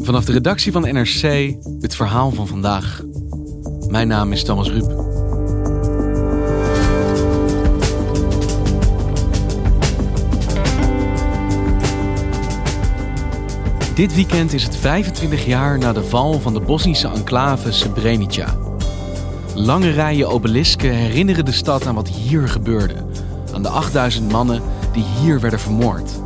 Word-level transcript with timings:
Vanaf 0.00 0.24
de 0.24 0.32
redactie 0.32 0.72
van 0.72 0.82
NRC 0.82 1.54
het 1.80 1.96
verhaal 1.96 2.30
van 2.30 2.46
vandaag. 2.46 3.02
Mijn 3.88 4.08
naam 4.08 4.32
is 4.32 4.44
Thomas 4.44 4.68
Ruip. 4.68 5.02
Dit 13.94 14.14
weekend 14.14 14.52
is 14.52 14.62
het 14.62 14.76
25 14.76 15.46
jaar 15.46 15.78
na 15.78 15.92
de 15.92 16.04
val 16.04 16.40
van 16.40 16.54
de 16.54 16.60
Bosnische 16.60 17.08
enclave 17.08 17.72
Srebrenica. 17.72 18.56
Lange 19.54 19.90
rijen 19.90 20.28
obelisken 20.28 20.90
herinneren 20.90 21.44
de 21.44 21.52
stad 21.52 21.86
aan 21.86 21.94
wat 21.94 22.08
hier 22.08 22.48
gebeurde. 22.48 22.94
Aan 23.54 23.62
de 23.62 23.68
8000 23.68 24.32
mannen 24.32 24.62
die 24.92 25.04
hier 25.20 25.40
werden 25.40 25.60
vermoord. 25.60 26.23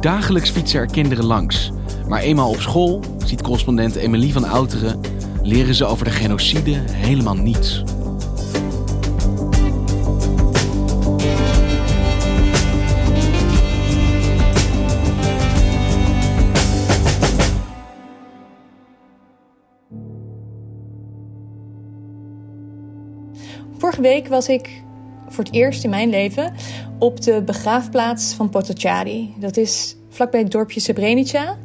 Dagelijks 0.00 0.50
fietsen 0.50 0.80
er 0.80 0.86
kinderen 0.86 1.24
langs. 1.24 1.70
Maar 2.08 2.20
eenmaal 2.20 2.50
op 2.50 2.60
school, 2.60 3.00
ziet 3.24 3.42
correspondent 3.42 3.94
Emilie 3.94 4.32
van 4.32 4.44
Outeren, 4.44 5.00
leren 5.42 5.74
ze 5.74 5.84
over 5.84 6.04
de 6.04 6.10
genocide 6.10 6.70
helemaal 6.90 7.34
niets. 7.34 7.82
Vorige 23.78 24.00
week 24.00 24.28
was 24.28 24.48
ik 24.48 24.82
voor 25.28 25.44
het 25.44 25.52
eerst 25.52 25.84
in 25.84 25.90
mijn 25.90 26.08
leven 26.08 26.54
op 26.98 27.20
de 27.20 27.42
begraafplaats 27.42 28.34
van 28.34 28.50
Potocari. 28.50 29.34
Dat 29.38 29.56
is 29.56 29.97
vlakbij 30.08 30.40
het 30.40 30.50
dorpje 30.50 30.80
Srebrenica. 30.80 31.56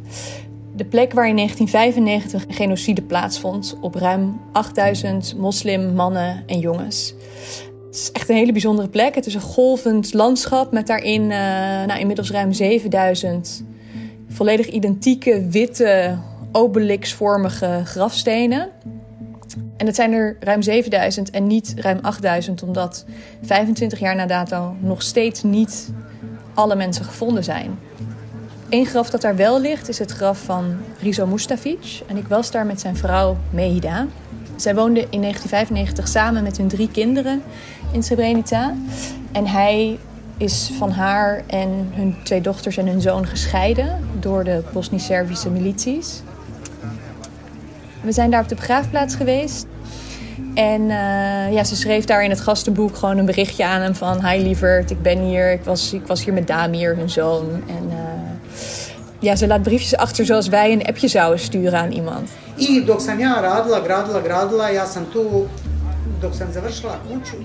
De 0.75 0.85
plek 0.85 1.13
waar 1.13 1.27
in 1.27 1.35
1995 1.35 2.47
een 2.47 2.53
genocide 2.53 3.01
plaatsvond 3.01 3.77
op 3.81 3.95
ruim 3.95 4.39
8000 4.51 5.37
moslim 5.37 5.93
mannen 5.93 6.43
en 6.47 6.59
jongens. 6.59 7.13
Het 7.85 7.95
is 7.95 8.11
echt 8.11 8.29
een 8.29 8.35
hele 8.35 8.51
bijzondere 8.51 8.87
plek. 8.87 9.15
Het 9.15 9.25
is 9.25 9.33
een 9.33 9.41
golvend 9.41 10.13
landschap 10.13 10.71
met 10.71 10.87
daarin 10.87 11.21
uh, 11.21 11.29
nou, 11.85 11.99
inmiddels 11.99 12.31
ruim 12.31 12.53
7000 12.53 13.63
volledig 14.27 14.67
identieke 14.67 15.47
witte 15.47 16.17
obelixvormige 16.51 17.81
grafstenen. 17.83 18.69
En 19.77 19.85
het 19.85 19.95
zijn 19.95 20.11
er 20.11 20.37
ruim 20.39 20.61
7000 20.61 21.29
en 21.29 21.47
niet 21.47 21.73
ruim 21.77 21.99
8000, 22.01 22.63
omdat 22.63 23.05
25 23.41 23.99
jaar 23.99 24.15
na 24.15 24.25
dato 24.25 24.75
nog 24.79 25.01
steeds 25.01 25.43
niet 25.43 25.91
alle 26.53 26.75
mensen 26.75 27.05
gevonden 27.05 27.43
zijn. 27.43 27.79
Eén 28.73 28.85
graf 28.85 29.09
dat 29.09 29.21
daar 29.21 29.35
wel 29.35 29.61
ligt 29.61 29.89
is 29.89 29.99
het 29.99 30.11
graf 30.11 30.39
van 30.39 30.75
Rizo 31.01 31.25
Mustafic. 31.25 32.01
En 32.07 32.17
ik 32.17 32.27
was 32.27 32.51
daar 32.51 32.65
met 32.65 32.79
zijn 32.79 32.97
vrouw 32.97 33.37
Mehida. 33.49 34.07
Zij 34.55 34.75
woonden 34.75 35.03
in 35.09 35.21
1995 35.21 36.07
samen 36.07 36.43
met 36.43 36.57
hun 36.57 36.67
drie 36.67 36.89
kinderen 36.91 37.41
in 37.91 38.03
Srebrenica. 38.03 38.73
En 39.31 39.47
hij 39.47 39.99
is 40.37 40.71
van 40.77 40.91
haar 40.91 41.41
en 41.47 41.89
hun 41.91 42.15
twee 42.23 42.41
dochters 42.41 42.77
en 42.77 42.87
hun 42.87 43.01
zoon 43.01 43.27
gescheiden 43.27 44.07
door 44.19 44.43
de 44.43 44.63
Bosnisch-Servische 44.73 45.49
milities. 45.49 46.21
We 48.01 48.11
zijn 48.11 48.31
daar 48.31 48.41
op 48.41 48.49
de 48.49 48.55
begraafplaats 48.55 49.15
geweest. 49.15 49.65
En 50.53 50.81
uh, 50.81 51.53
ja, 51.53 51.63
ze 51.63 51.75
schreef 51.75 52.05
daar 52.05 52.23
in 52.23 52.29
het 52.29 52.41
gastenboek 52.41 52.95
gewoon 52.95 53.17
een 53.17 53.25
berichtje 53.25 53.65
aan 53.65 53.81
hem 53.81 53.95
van... 53.95 54.27
Hi 54.27 54.43
lieverd, 54.43 54.91
ik 54.91 55.01
ben 55.01 55.19
hier. 55.19 55.51
Ik 55.51 55.63
was, 55.63 55.93
ik 55.93 56.07
was 56.07 56.23
hier 56.23 56.33
met 56.33 56.47
Damir, 56.47 56.95
hun 56.95 57.09
zoon. 57.09 57.63
En 57.67 57.83
uh, 57.87 58.22
ja, 59.23 59.35
ze 59.35 59.47
laat 59.47 59.61
briefjes 59.61 59.95
achter 59.95 60.25
zoals 60.25 60.47
wij 60.47 60.71
een 60.71 60.85
appje 60.85 61.07
zouden 61.07 61.39
sturen 61.39 61.79
aan 61.79 61.91
iemand. 61.91 62.29
I 62.57 62.85
dok 62.85 62.99
sam 63.01 63.19
ja 63.19 63.41
radila, 63.41 63.79
gradila, 63.79 64.21
gradila, 64.21 64.67
ja 64.67 64.85
sam 64.85 65.05
tu 65.11 65.47
dok 66.19 66.33
sam 66.33 66.51
završila 66.51 66.99
kuću. 67.07 67.35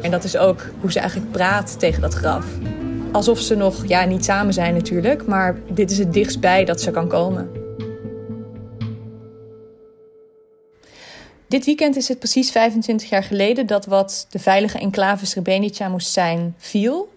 En 0.00 0.10
dat 0.10 0.24
is 0.24 0.36
ook 0.36 0.60
hoe 0.80 0.92
ze 0.92 0.98
eigenlijk 1.00 1.30
praat 1.32 1.78
tegen 1.78 2.00
dat 2.00 2.14
graf. 2.14 2.44
Alsof 3.12 3.38
ze 3.38 3.54
nog, 3.54 3.86
ja, 3.86 4.04
niet 4.04 4.24
samen 4.24 4.52
zijn 4.52 4.74
natuurlijk, 4.74 5.26
maar 5.26 5.56
dit 5.68 5.90
is 5.90 5.98
het 5.98 6.12
dichtstbij 6.12 6.64
dat 6.64 6.80
ze 6.80 6.90
kan 6.90 7.08
komen. 7.08 7.50
Dit 11.48 11.64
weekend 11.64 11.96
is 11.96 12.08
het 12.08 12.18
precies 12.18 12.50
25 12.50 13.08
jaar 13.08 13.22
geleden 13.22 13.66
dat 13.66 13.86
wat 13.86 14.26
de 14.30 14.38
veilige 14.38 14.78
enclave 14.78 15.26
Srebrenica 15.26 15.88
moest 15.88 16.12
zijn, 16.12 16.54
viel. 16.58 17.12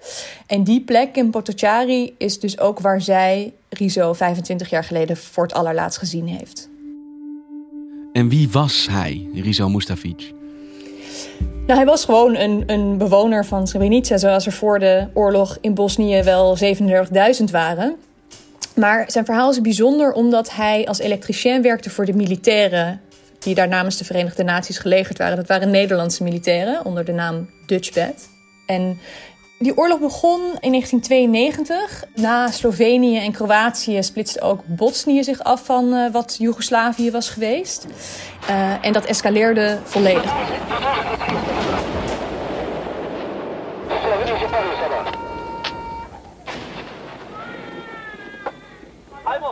En 0.47 0.63
die 0.63 0.81
plek 0.81 1.16
in 1.16 1.29
Potocari 1.29 2.16
is 2.17 2.40
dus 2.40 2.59
ook 2.59 2.79
waar 2.79 3.01
zij 3.01 3.53
Rizo 3.69 4.13
25 4.13 4.69
jaar 4.69 4.84
geleden 4.84 5.17
voor 5.17 5.44
het 5.44 5.53
allerlaatst 5.53 6.00
gezien 6.00 6.28
heeft. 6.28 6.69
En 8.13 8.29
wie 8.29 8.50
was 8.50 8.88
hij, 8.90 9.28
Rizo 9.34 9.69
Mustafic? 9.69 10.34
Nou, 11.40 11.79
hij 11.79 11.85
was 11.85 12.06
gewoon 12.06 12.35
een, 12.35 12.63
een 12.66 12.97
bewoner 12.97 13.46
van 13.46 13.67
Srebrenica, 13.67 14.17
zoals 14.17 14.46
er 14.46 14.51
voor 14.51 14.79
de 14.79 15.07
oorlog 15.13 15.57
in 15.61 15.73
Bosnië 15.73 16.23
wel 16.23 16.57
37.000 16.57 17.44
waren. 17.51 17.96
Maar 18.75 19.11
zijn 19.11 19.25
verhaal 19.25 19.50
is 19.50 19.61
bijzonder 19.61 20.11
omdat 20.11 20.51
hij 20.51 20.88
als 20.88 21.00
elektricien 21.00 21.61
werkte 21.61 21.90
voor 21.90 22.06
de 22.06 22.13
militairen 22.13 23.01
die 23.40 23.56
daar 23.56 23.68
namens 23.68 23.98
de 23.98 24.06
Verenigde 24.06 24.44
Naties 24.44 24.78
gelegerd 24.78 25.18
waren. 25.18 25.36
Dat 25.36 25.48
waren 25.48 25.70
Nederlandse 25.70 26.24
militairen 26.24 26.86
onder 26.86 27.06
de 27.06 27.12
naam 27.12 27.50
Dutchbat. 27.66 28.30
En 28.66 29.00
die 29.60 29.78
oorlog 29.78 30.00
begon 30.00 30.42
in 30.60 30.72
1992. 30.72 32.04
Na 32.16 32.52
Slovenië 32.52 33.18
en 33.18 33.32
Kroatië 33.32 34.04
splitste 34.04 34.42
ook 34.42 34.62
Bosnië 34.66 35.24
zich 35.24 35.44
af 35.44 35.66
van 35.66 35.94
uh, 35.94 36.12
wat 36.12 36.36
Joegoslavië 36.40 37.12
was 37.12 37.30
geweest. 37.30 37.86
Uh, 38.50 38.86
en 38.86 38.94
dat 38.94 39.06
escaleerde 39.06 39.78
volledig. 39.84 40.34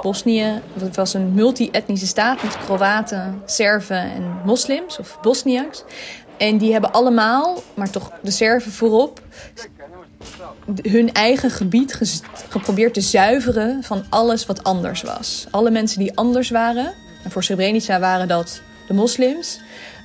Bosnië 0.07 0.61
was 0.93 1.13
een 1.13 1.33
multi-etnische 1.33 2.07
staat 2.07 2.43
met 2.43 2.57
Kroaten, 2.57 3.41
Serven 3.45 4.01
en 4.01 4.41
moslims 4.45 4.99
of 4.99 5.17
Bosniaks. 5.21 5.83
En 6.37 6.57
die 6.57 6.71
hebben 6.71 6.91
allemaal, 6.91 7.63
maar 7.73 7.89
toch 7.89 8.11
de 8.21 8.31
Serven 8.31 8.71
voorop, 8.71 9.21
hun 10.81 11.13
eigen 11.13 11.49
gebied 11.49 11.99
geprobeerd 12.49 12.93
te 12.93 13.01
zuiveren 13.01 13.83
van 13.83 14.05
alles 14.09 14.45
wat 14.45 14.63
anders 14.63 15.01
was. 15.01 15.47
Alle 15.51 15.71
mensen 15.71 15.99
die 15.99 16.17
anders 16.17 16.49
waren, 16.49 16.93
en 17.23 17.31
voor 17.31 17.43
Srebrenica 17.43 17.99
waren 17.99 18.27
dat 18.27 18.61
de 18.87 18.93
moslims, 18.93 19.59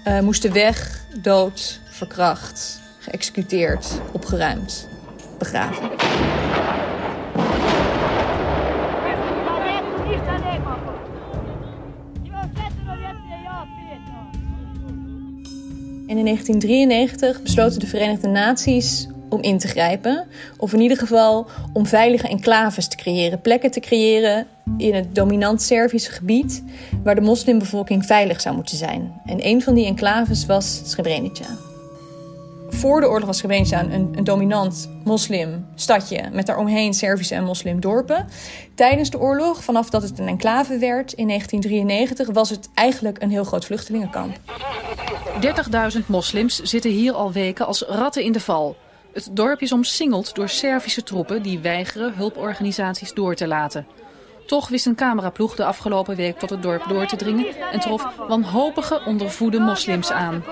uh, 0.04 0.20
moesten 0.20 0.52
weg, 0.52 1.04
dood, 1.20 1.80
verkracht, 1.90 2.80
geëxecuteerd, 2.98 3.86
opgeruimd, 4.12 4.88
begraven. 5.38 5.90
En 16.12 16.18
in 16.18 16.24
1993 16.24 17.42
besloten 17.42 17.80
de 17.80 17.86
Verenigde 17.86 18.28
Naties 18.28 19.06
om 19.28 19.42
in 19.42 19.58
te 19.58 19.68
grijpen. 19.68 20.26
Of 20.56 20.72
in 20.72 20.80
ieder 20.80 20.96
geval 20.96 21.46
om 21.72 21.86
veilige 21.86 22.28
enclaves 22.28 22.88
te 22.88 22.96
creëren. 22.96 23.40
Plekken 23.40 23.70
te 23.70 23.80
creëren 23.80 24.46
in 24.76 24.94
het 24.94 25.14
dominant 25.14 25.62
Servische 25.62 26.12
gebied 26.12 26.62
waar 27.02 27.14
de 27.14 27.20
moslimbevolking 27.20 28.06
veilig 28.06 28.40
zou 28.40 28.54
moeten 28.54 28.76
zijn. 28.76 29.20
En 29.26 29.46
een 29.46 29.62
van 29.62 29.74
die 29.74 29.86
enclaves 29.86 30.46
was 30.46 30.80
Srebrenica 30.84 31.71
voor 32.82 33.00
de 33.00 33.08
oorlog 33.08 33.26
was 33.26 33.38
Srebrenica 33.38 33.80
een, 33.80 34.12
een 34.16 34.24
dominant 34.24 34.90
moslimstadje 35.04 36.28
met 36.32 36.46
daaromheen 36.46 36.94
Servische 36.94 37.34
en 37.34 37.44
moslimdorpen. 37.44 38.26
Tijdens 38.74 39.10
de 39.10 39.18
oorlog, 39.18 39.64
vanaf 39.64 39.90
dat 39.90 40.02
het 40.02 40.18
een 40.18 40.28
enclave 40.28 40.78
werd 40.78 41.12
in 41.12 41.26
1993, 41.26 42.28
was 42.34 42.50
het 42.50 42.68
eigenlijk 42.74 43.22
een 43.22 43.30
heel 43.30 43.44
groot 43.44 43.64
vluchtelingenkamp. 43.64 44.36
30.000 45.98 46.06
moslims 46.06 46.62
zitten 46.62 46.90
hier 46.90 47.12
al 47.12 47.32
weken 47.32 47.66
als 47.66 47.82
ratten 47.88 48.22
in 48.22 48.32
de 48.32 48.40
val. 48.40 48.76
Het 49.12 49.28
dorp 49.32 49.60
is 49.60 49.72
omsingeld 49.72 50.34
door 50.34 50.48
Servische 50.48 51.02
troepen 51.02 51.42
die 51.42 51.58
weigeren 51.58 52.14
hulporganisaties 52.14 53.12
door 53.12 53.34
te 53.34 53.46
laten. 53.46 53.86
Toch 54.46 54.68
wist 54.68 54.86
een 54.86 54.94
cameraploeg 54.94 55.54
de 55.54 55.64
afgelopen 55.64 56.16
week 56.16 56.38
tot 56.38 56.50
het 56.50 56.62
dorp 56.62 56.84
door 56.88 57.06
te 57.06 57.16
dringen 57.16 57.46
en 57.72 57.80
trof 57.80 58.06
wanhopige 58.28 59.02
ondervoede 59.06 59.58
moslims 59.58 60.10
aan. 60.10 60.44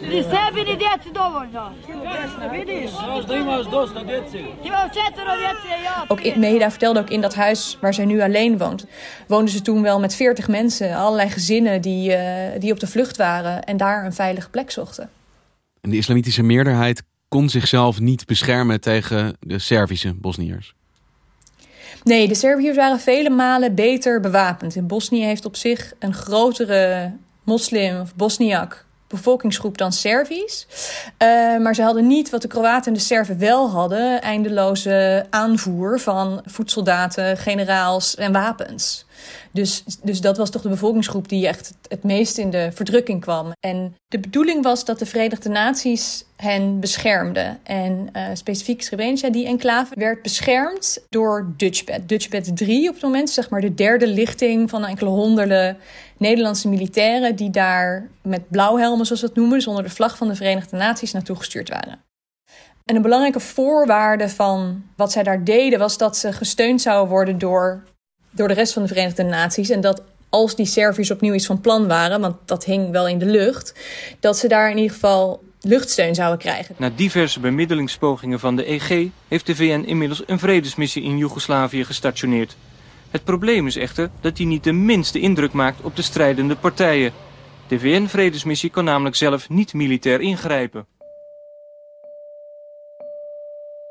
Ni 0.00 0.22
sebi 0.22 0.62
ni 0.64 0.76
djeci 0.76 1.10
dovoljno. 1.12 1.72
Vidiš? 2.50 2.90
da 3.26 3.36
imaš 3.36 3.66
dosta 3.66 4.02
djece. 4.02 4.38
Imam 4.64 4.88
četvero 4.88 5.36
djece 5.36 5.82
ja. 5.82 6.04
Ook 6.08 6.20
in, 6.20 6.40
Mehida 6.40 6.70
vertelde 6.70 7.00
ook 7.00 7.10
in 7.10 7.20
dat 7.20 7.34
huis 7.34 7.78
waar 7.80 7.94
zij 7.94 8.04
nu 8.04 8.22
alleen 8.22 8.58
woont, 8.58 8.86
woonden 9.26 9.48
ze 9.48 9.62
toen 9.62 9.82
wel 9.82 10.00
met 10.00 10.14
40 10.14 10.48
mensen, 10.48 10.96
allerlei 10.96 11.30
gezinnen 11.30 11.80
die, 11.80 12.12
eh, 12.12 12.60
die 12.60 12.72
op 12.72 12.80
de 12.80 12.86
vlucht 12.86 13.16
waren 13.16 13.64
en 13.64 13.76
daar 13.76 14.04
een 14.04 14.12
veilige 14.12 14.50
plek 14.50 14.70
zochten. 14.70 15.10
En 15.80 15.90
de 15.90 15.96
islamitische 15.96 16.42
meerderheid 16.42 17.02
kon 17.28 17.48
zichzelf 17.48 18.00
niet 18.00 18.26
beschermen 18.26 18.80
tegen 18.80 19.36
de 19.40 19.58
Servische 19.58 20.14
Bosniërs. 20.14 20.74
Nee, 22.02 22.28
de 22.28 22.34
Serviërs 22.34 22.76
waren 22.76 23.00
vele 23.00 23.30
malen 23.30 23.74
beter 23.74 24.20
bewapend. 24.20 24.76
En 24.76 24.86
Bosnië 24.86 25.24
heeft 25.24 25.44
op 25.44 25.56
zich 25.56 25.92
een 25.98 26.14
grotere 26.14 27.12
moslim 27.44 28.00
of 28.00 28.14
Bosniak 28.14 28.86
bevolkingsgroep 29.08 29.78
dan 29.78 29.92
Servisch. 29.92 30.66
Uh, 31.18 31.58
maar 31.58 31.74
ze 31.74 31.82
hadden 31.82 32.06
niet 32.06 32.30
wat 32.30 32.42
de 32.42 32.48
Kroaten 32.48 32.92
en 32.92 32.98
de 32.98 33.04
Serven 33.04 33.38
wel 33.38 33.70
hadden: 33.70 34.22
eindeloze 34.22 35.26
aanvoer 35.30 36.00
van 36.00 36.42
voedsoldaten, 36.44 37.36
generaals 37.36 38.14
en 38.14 38.32
wapens. 38.32 39.06
Dus, 39.52 39.84
dus 40.02 40.20
dat 40.20 40.36
was 40.36 40.50
toch 40.50 40.62
de 40.62 40.68
bevolkingsgroep 40.68 41.28
die 41.28 41.46
echt 41.46 41.74
het 41.88 42.02
meest 42.02 42.38
in 42.38 42.50
de 42.50 42.70
verdrukking 42.74 43.20
kwam. 43.20 43.52
En 43.60 43.94
de 44.06 44.18
bedoeling 44.18 44.62
was 44.62 44.84
dat 44.84 44.98
de 44.98 45.06
Verenigde 45.06 45.48
Naties 45.48 46.24
hen 46.36 46.80
beschermden. 46.80 47.58
En 47.62 48.08
uh, 48.12 48.22
specifiek 48.32 48.82
Srebrenica, 48.82 49.30
die 49.30 49.46
enclave, 49.46 49.94
werd 49.96 50.22
beschermd 50.22 51.04
door 51.08 51.52
Dutchbed. 51.56 52.08
Dutchbed 52.08 52.56
3 52.56 52.88
op 52.88 52.94
het 52.94 53.02
moment, 53.02 53.30
zeg 53.30 53.50
maar 53.50 53.60
de 53.60 53.74
derde 53.74 54.06
lichting 54.06 54.70
van 54.70 54.84
enkele 54.84 55.10
honderden 55.10 55.76
Nederlandse 56.16 56.68
militairen... 56.68 57.36
die 57.36 57.50
daar 57.50 58.08
met 58.22 58.48
blauwhelmen, 58.48 59.06
zoals 59.06 59.20
we 59.20 59.26
het 59.26 59.36
noemen, 59.36 59.58
dus 59.58 59.66
onder 59.66 59.82
de 59.82 59.90
vlag 59.90 60.16
van 60.16 60.28
de 60.28 60.34
Verenigde 60.34 60.76
Naties 60.76 61.12
naartoe 61.12 61.36
gestuurd 61.36 61.68
waren. 61.68 62.06
En 62.84 62.96
een 62.96 63.02
belangrijke 63.02 63.40
voorwaarde 63.40 64.28
van 64.28 64.84
wat 64.96 65.12
zij 65.12 65.22
daar 65.22 65.44
deden 65.44 65.78
was 65.78 65.98
dat 65.98 66.16
ze 66.16 66.32
gesteund 66.32 66.80
zouden 66.80 67.10
worden 67.10 67.38
door 67.38 67.82
door 68.38 68.48
de 68.48 68.54
rest 68.54 68.72
van 68.72 68.82
de 68.82 68.88
Verenigde 68.88 69.22
Naties. 69.22 69.70
En 69.70 69.80
dat 69.80 70.02
als 70.28 70.56
die 70.56 70.66
Serviërs 70.66 71.10
opnieuw 71.10 71.34
iets 71.34 71.46
van 71.46 71.60
plan 71.60 71.86
waren, 71.86 72.20
want 72.20 72.36
dat 72.44 72.64
hing 72.64 72.90
wel 72.90 73.08
in 73.08 73.18
de 73.18 73.26
lucht, 73.26 73.74
dat 74.20 74.38
ze 74.38 74.48
daar 74.48 74.70
in 74.70 74.76
ieder 74.76 74.92
geval 74.92 75.42
luchtsteun 75.60 76.14
zouden 76.14 76.38
krijgen. 76.38 76.74
Na 76.78 76.90
diverse 76.94 77.40
bemiddelingspogingen 77.40 78.40
van 78.40 78.56
de 78.56 78.64
EG 78.64 79.08
heeft 79.28 79.46
de 79.46 79.56
VN 79.56 79.84
inmiddels 79.86 80.22
een 80.26 80.38
vredesmissie 80.38 81.02
in 81.02 81.18
Joegoslavië 81.18 81.84
gestationeerd. 81.84 82.56
Het 83.10 83.24
probleem 83.24 83.66
is 83.66 83.76
echter 83.76 84.10
dat 84.20 84.36
die 84.36 84.46
niet 84.46 84.64
de 84.64 84.72
minste 84.72 85.20
indruk 85.20 85.52
maakt 85.52 85.80
op 85.82 85.96
de 85.96 86.02
strijdende 86.02 86.56
partijen. 86.56 87.12
De 87.68 87.78
VN-vredesmissie 87.78 88.70
kan 88.70 88.84
namelijk 88.84 89.16
zelf 89.16 89.48
niet 89.48 89.74
militair 89.74 90.20
ingrijpen. 90.20 90.86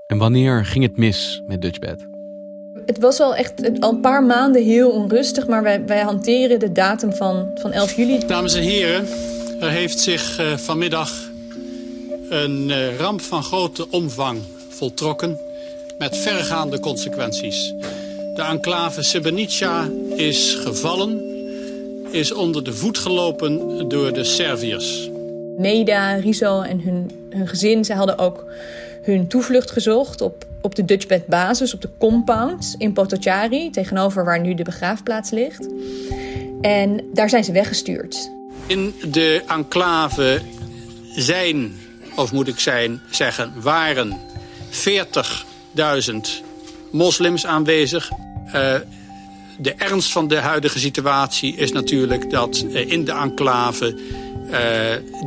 En 0.07 0.17
wanneer 0.17 0.65
ging 0.65 0.83
het 0.83 0.97
mis 0.97 1.41
met 1.47 1.61
Dutchbed? 1.61 2.16
Het 2.87 2.99
was 2.99 3.19
al 3.19 3.35
echt 3.35 3.79
al 3.79 3.89
een 3.89 3.99
paar 3.99 4.23
maanden 4.23 4.63
heel 4.63 4.89
onrustig, 4.89 5.47
maar 5.47 5.63
wij, 5.63 5.85
wij 5.85 6.01
hanteren 6.01 6.59
de 6.59 6.71
datum 6.71 7.13
van, 7.13 7.51
van 7.55 7.71
11 7.71 7.95
juli. 7.95 8.19
Dames 8.27 8.53
en 8.53 8.61
heren, 8.61 9.07
er 9.59 9.69
heeft 9.69 9.99
zich 9.99 10.39
uh, 10.39 10.57
vanmiddag 10.57 11.11
een 12.29 12.69
uh, 12.69 12.97
ramp 12.97 13.21
van 13.21 13.43
grote 13.43 13.87
omvang 13.89 14.41
voltrokken 14.69 15.39
met 15.97 16.17
verregaande 16.17 16.79
consequenties. 16.79 17.73
De 18.35 18.41
enclave 18.41 19.03
Srebrenica 19.03 19.89
is 20.15 20.53
gevallen, 20.53 21.21
is 22.11 22.33
onder 22.33 22.63
de 22.63 22.73
voet 22.73 22.97
gelopen 22.97 23.87
door 23.89 24.13
de 24.13 24.23
Serviërs. 24.23 25.09
Meda, 25.57 26.13
Riso 26.13 26.61
en 26.61 26.81
hun, 26.81 27.11
hun 27.29 27.47
gezin, 27.47 27.85
ze 27.85 27.93
hadden 27.93 28.17
ook 28.17 28.45
hun 29.01 29.27
toevlucht 29.27 29.71
gezocht 29.71 30.21
op, 30.21 30.45
op 30.61 30.75
de 30.75 30.85
Dutchbed 30.85 31.25
basis, 31.25 31.73
op 31.73 31.81
de 31.81 31.89
compound 31.97 32.75
in 32.77 32.93
Potocari, 32.93 33.69
tegenover 33.69 34.25
waar 34.25 34.39
nu 34.39 34.53
de 34.53 34.63
begraafplaats 34.63 35.29
ligt. 35.29 35.67
En 36.61 37.01
daar 37.13 37.29
zijn 37.29 37.43
ze 37.43 37.51
weggestuurd. 37.51 38.31
In 38.67 38.93
de 39.11 39.43
enclave 39.47 40.41
zijn, 41.15 41.73
of 42.15 42.31
moet 42.31 42.47
ik 42.47 42.59
zijn, 42.59 43.01
zeggen, 43.11 43.53
waren 43.61 44.17
40.000 44.71 46.13
moslims 46.91 47.45
aanwezig. 47.45 48.09
Uh, 48.45 48.75
de 49.57 49.73
ernst 49.73 50.11
van 50.11 50.27
de 50.27 50.35
huidige 50.35 50.79
situatie 50.79 51.55
is 51.55 51.71
natuurlijk 51.71 52.29
dat 52.29 52.65
uh, 52.67 52.91
in 52.91 53.05
de 53.05 53.11
enclave... 53.11 53.97
Uh, 54.51 54.57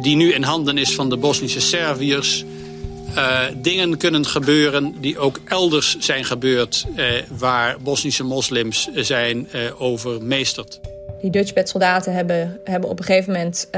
die 0.03 0.17
nu 0.17 0.33
in 0.33 0.43
handen 0.43 0.79
is 0.79 0.95
van 0.95 1.09
de 1.09 1.17
Bosnische 1.17 1.61
Serviërs 1.61 2.45
uh, 3.17 3.41
dingen 3.57 3.97
kunnen 3.97 4.27
gebeuren 4.27 4.95
die 5.01 5.19
ook 5.19 5.41
elders 5.45 5.97
zijn 5.99 6.25
gebeurd... 6.25 6.87
Uh, 6.97 7.07
waar 7.39 7.77
Bosnische 7.81 8.25
moslims 8.25 8.89
zijn 8.95 9.49
uh, 9.55 9.81
overmeesterd. 9.81 10.81
Die 11.21 11.31
Dutchbed-soldaten 11.31 12.15
hebben, 12.15 12.61
hebben 12.65 12.91
op 12.91 12.99
een 12.99 13.05
gegeven 13.05 13.33
moment 13.33 13.69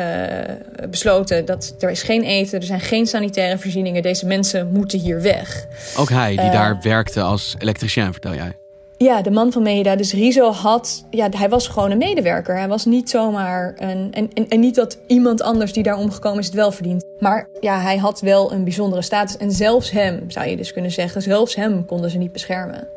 besloten... 0.91 1.45
dat 1.45 1.75
er 1.79 1.91
is 1.91 2.03
geen 2.03 2.23
eten, 2.23 2.61
er 2.61 2.67
zijn 2.67 2.81
geen 2.81 3.07
sanitaire 3.07 3.59
voorzieningen. 3.59 4.03
Deze 4.03 4.27
mensen 4.27 4.69
moeten 4.73 4.99
hier 4.99 5.23
weg. 5.23 5.67
Ook 5.97 6.11
hij, 6.11 6.37
die 6.37 6.51
daar 6.51 6.79
werkte 6.83 7.21
als 7.21 7.55
elektricien, 7.59 8.13
vertel 8.13 8.35
jij? 8.35 8.62
Ja, 9.03 9.23
de 9.23 9.31
man 9.31 9.53
van 9.53 9.63
Meda. 9.63 9.97
Dus 9.97 10.13
Rizo 10.13 10.51
had, 10.51 11.07
ja, 11.11 11.29
hij 11.31 11.49
was 11.49 11.69
gewoon 11.69 11.91
een 11.91 11.99
medewerker. 11.99 12.57
Hij 12.57 12.69
was 12.69 12.85
niet 12.85 13.11
zomaar 13.11 13.75
een. 13.77 14.13
En, 14.13 14.31
en, 14.35 14.49
en 14.49 14.61
niet 14.61 14.75
dat 14.75 14.99
iemand 15.07 15.43
anders 15.43 15.73
die 15.73 15.83
daar 15.83 15.97
omgekomen 15.97 16.39
is 16.39 16.47
het 16.47 16.55
wel 16.55 16.73
verdient. 16.73 17.05
Maar 17.19 17.49
ja, 17.61 17.81
hij 17.81 17.97
had 17.97 18.21
wel 18.21 18.53
een 18.53 18.65
bijzondere 18.65 19.03
status. 19.03 19.37
En 19.37 19.53
zelfs 19.53 19.91
hem, 19.91 20.31
zou 20.31 20.49
je 20.49 20.57
dus 20.57 20.73
kunnen 20.73 20.91
zeggen, 20.91 21.23
zelfs 21.23 21.55
hem 21.55 21.87
konden 21.87 22.11
ze 22.11 22.19
niet 22.19 22.33
beschermen. 22.33 22.89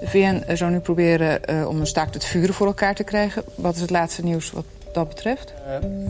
De 0.00 0.08
VN 0.08 0.56
zou 0.56 0.70
nu 0.70 0.78
proberen 0.78 1.40
uh, 1.50 1.68
om 1.68 1.80
een 1.80 1.86
staakt 1.86 2.14
het 2.14 2.24
vuren 2.24 2.54
voor 2.54 2.66
elkaar 2.66 2.94
te 2.94 3.04
krijgen. 3.04 3.42
Wat 3.54 3.74
is 3.74 3.80
het 3.80 3.90
laatste 3.90 4.24
nieuws 4.24 4.50
wat 4.50 4.64
dat 4.92 5.08
betreft? 5.08 5.52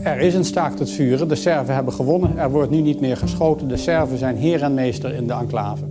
Uh, 0.03 0.07
er 0.07 0.19
is 0.19 0.33
een 0.33 0.45
staakt 0.45 0.79
het 0.79 0.91
vuren. 0.91 1.27
De 1.27 1.35
Serven 1.35 1.73
hebben 1.73 1.93
gewonnen. 1.93 2.37
Er 2.37 2.51
wordt 2.51 2.71
nu 2.71 2.81
niet 2.81 3.01
meer 3.01 3.17
geschoten. 3.17 3.67
De 3.67 3.77
Serven 3.77 4.17
zijn 4.17 4.37
heer 4.37 4.63
en 4.63 4.73
meester 4.73 5.13
in 5.13 5.27
de 5.27 5.33
enclave. 5.33 5.90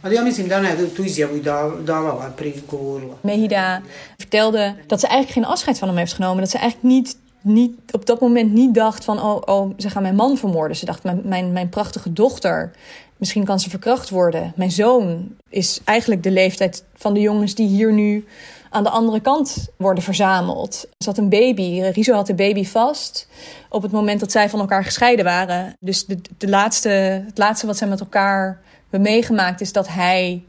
Ali 0.00 0.14
ja 0.14 0.22
mislim 0.22 0.48
da 0.48 0.58
ona 0.58 0.68
je 0.68 0.92
tu 0.92 1.04
izjavu 1.04 1.36
i 1.36 1.42
davala, 1.84 2.32
prigovorila. 2.36 3.14
Mehida 3.20 3.82
vertelde 4.16 4.74
dat 4.86 5.00
ze 5.00 5.06
eigenlijk 5.06 5.34
geen 5.34 5.52
afscheid 5.52 5.78
van 5.78 5.88
hem 5.88 5.96
heeft 5.96 6.12
genomen. 6.12 6.40
Dat 6.40 6.50
ze 6.50 6.58
eigenlijk 6.58 6.94
niet, 6.94 7.16
niet, 7.40 7.72
op 7.90 8.06
dat 8.06 8.20
moment 8.20 8.52
niet 8.52 8.74
dacht 8.74 9.04
van... 9.04 9.22
Oh, 9.22 9.42
oh, 9.44 9.70
ze 9.78 9.90
gaan 9.90 10.02
mijn 10.02 10.14
man 10.14 10.36
vermoorden. 10.36 10.76
Ze 10.76 10.84
dacht, 10.84 11.02
mijn, 11.02 11.20
mijn, 11.24 11.52
mijn 11.52 11.68
prachtige 11.68 12.12
dochter... 12.12 12.70
Misschien 13.18 13.44
kan 13.44 13.60
ze 13.60 13.70
verkracht 13.70 14.10
worden. 14.10 14.52
Mijn 14.56 14.70
zoon 14.70 15.28
is 15.48 15.80
eigenlijk 15.84 16.22
de 16.22 16.30
leeftijd 16.30 16.84
van 16.94 17.14
de 17.14 17.20
jongens 17.20 17.54
die 17.54 17.68
hier 17.68 17.92
nu 17.92 18.24
aan 18.70 18.82
de 18.82 18.90
andere 18.90 19.20
kant 19.20 19.68
worden 19.76 20.02
verzameld. 20.02 20.86
Ze 20.98 21.08
had 21.08 21.18
een 21.18 21.28
baby. 21.28 21.80
Rizo 21.80 22.14
had 22.14 22.26
de 22.26 22.34
baby 22.34 22.64
vast 22.64 23.28
op 23.68 23.82
het 23.82 23.92
moment 23.92 24.20
dat 24.20 24.32
zij 24.32 24.48
van 24.48 24.60
elkaar 24.60 24.84
gescheiden 24.84 25.24
waren. 25.24 25.76
Dus 25.80 26.06
de, 26.06 26.18
de 26.38 26.48
laatste, 26.48 26.88
het 27.26 27.38
laatste 27.38 27.66
wat 27.66 27.76
zij 27.76 27.88
met 27.88 28.00
elkaar 28.00 28.60
hebben 28.90 29.12
meegemaakt, 29.12 29.60
is 29.60 29.72
dat 29.72 29.88
hij 29.88 30.42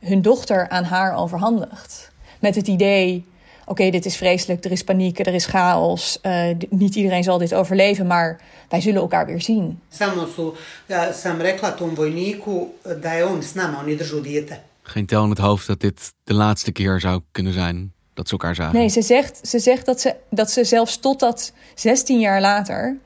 hun 0.00 0.22
dochter 0.22 0.68
aan 0.68 0.84
haar 0.84 1.16
overhandigt. 1.16 2.10
Met 2.40 2.54
het 2.54 2.68
idee: 2.68 3.24
oké, 3.64 3.90
dit 3.90 4.04
is 4.04 4.16
vreselijk, 4.16 4.64
er 4.64 4.70
is 4.70 4.84
paniek, 4.84 5.18
er 5.18 5.34
is 5.34 5.46
chaos. 5.46 6.18
Uh, 6.22 6.46
niet 6.70 6.94
iedereen 6.94 7.24
zal 7.24 7.38
dit 7.38 7.54
overleven, 7.54 8.06
maar 8.06 8.40
wij 8.68 8.80
zullen 8.80 9.00
elkaar 9.00 9.26
weer 9.26 9.40
zien. 9.40 9.80
Samo 9.88 10.26
su, 10.34 10.50
ja, 10.86 11.12
sam 11.12 11.40
rekla 11.40 11.72
tom 11.72 11.94
vojniku 11.94 12.66
da 13.00 13.12
je 13.12 13.28
on 13.28 13.42
s 13.42 13.54
nama, 13.54 13.80
oni 13.80 13.96
držu 13.96 14.20
dijete. 14.22 14.58
Geen 14.82 15.06
tel 15.06 15.24
in 15.24 15.30
het 15.30 15.38
hoofd 15.38 15.66
dat 15.66 15.80
dit 15.80 16.12
de 16.24 16.34
laatste 16.34 16.72
keer 16.72 17.00
zou 17.00 17.20
kunnen 17.32 17.52
zijn 17.52 17.92
dat 18.14 18.26
ze 18.26 18.32
elkaar 18.32 18.54
zagen. 18.54 18.74
Nee, 18.74 18.88
ze 18.88 19.02
zegt, 19.02 19.48
ze 19.48 19.58
zegt 19.58 19.86
dat, 19.86 20.00
ze, 20.00 20.14
dat 20.30 20.50
ze 20.50 20.64
zelfs 20.64 20.98
totdat 20.98 21.52
16 21.74 22.20
jaar 22.20 22.40
later, 22.40 22.96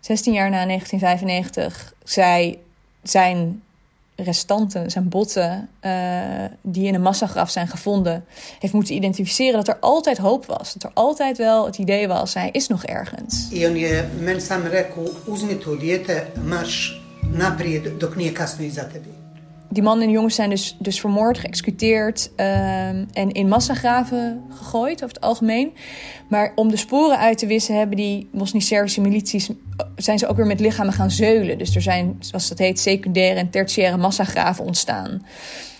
16 0.00 0.32
jaar 0.32 0.50
na 0.50 0.66
1995, 0.66 1.92
zij 2.04 2.58
zijn 3.02 3.62
restanten, 4.24 4.90
zijn 4.90 5.08
botten, 5.08 5.68
uh, 5.82 5.92
die 6.62 6.86
in 6.86 6.94
een 6.94 7.02
massagraf 7.02 7.50
zijn 7.50 7.68
gevonden, 7.68 8.24
heeft 8.58 8.72
moeten 8.72 8.94
identificeren 8.94 9.56
dat 9.56 9.68
er 9.68 9.78
altijd 9.80 10.18
hoop 10.18 10.46
was. 10.46 10.72
Dat 10.72 10.82
er 10.82 10.90
altijd 10.94 11.38
wel 11.38 11.66
het 11.66 11.78
idee 11.78 12.08
was, 12.08 12.34
hij 12.34 12.48
is 12.52 12.68
nog 12.68 12.84
ergens. 12.84 13.48
I 13.52 13.66
on 13.66 13.76
je 13.76 14.04
men 14.20 14.40
sam 14.40 14.62
rekao, 14.62 15.08
uzmi 15.32 15.58
to 15.58 15.76
dijete, 15.76 16.26
marš 16.44 17.00
naprijed 17.30 18.00
dok 18.00 18.14
die 19.70 19.82
mannen 19.82 20.06
en 20.06 20.12
jongens 20.12 20.34
zijn 20.34 20.50
dus, 20.50 20.76
dus 20.78 21.00
vermoord, 21.00 21.38
geëxecuteerd 21.38 22.30
ehm, 22.36 23.04
en 23.12 23.32
in 23.32 23.48
massagraven 23.48 24.42
gegooid 24.50 25.02
over 25.04 25.14
het 25.14 25.20
algemeen. 25.20 25.72
Maar 26.28 26.52
om 26.54 26.68
de 26.68 26.76
sporen 26.76 27.18
uit 27.18 27.38
te 27.38 27.46
wissen 27.46 27.78
hebben 27.78 27.96
die 27.96 28.28
Bosnisch-Servische 28.32 29.00
milities, 29.00 29.50
zijn 29.96 30.18
ze 30.18 30.26
ook 30.26 30.36
weer 30.36 30.46
met 30.46 30.60
lichamen 30.60 30.92
gaan 30.92 31.10
zeulen. 31.10 31.58
Dus 31.58 31.74
er 31.74 31.82
zijn, 31.82 32.16
zoals 32.18 32.48
dat 32.48 32.58
heet, 32.58 32.80
secundaire 32.80 33.38
en 33.38 33.50
tertiaire 33.50 33.96
massagraven 33.96 34.64
ontstaan. 34.64 35.22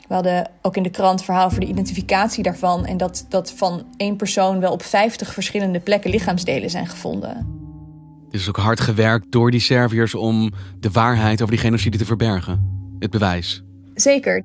We 0.08 0.14
hadden 0.14 0.50
ook 0.62 0.76
in 0.76 0.82
de 0.82 0.90
krant 0.90 1.24
verhaal 1.24 1.50
voor 1.50 1.60
de 1.60 1.66
identificatie 1.66 2.42
daarvan. 2.42 2.86
En 2.86 2.96
dat, 2.96 3.26
dat 3.28 3.52
van 3.52 3.86
één 3.96 4.16
persoon 4.16 4.60
wel 4.60 4.72
op 4.72 4.82
50 4.82 5.32
verschillende 5.32 5.80
plekken 5.80 6.10
lichaamsdelen 6.10 6.70
zijn 6.70 6.86
gevonden. 6.86 7.56
Het 8.24 8.40
is 8.40 8.48
ook 8.48 8.56
hard 8.56 8.80
gewerkt 8.80 9.32
door 9.32 9.50
die 9.50 9.60
Serviërs 9.60 10.14
om 10.14 10.52
de 10.80 10.90
waarheid 10.90 11.42
over 11.42 11.54
die 11.54 11.64
genocide 11.64 11.98
te 11.98 12.04
verbergen. 12.04 12.76
Het 12.98 13.10
bewijs. 13.10 13.62
Zeker. 14.00 14.42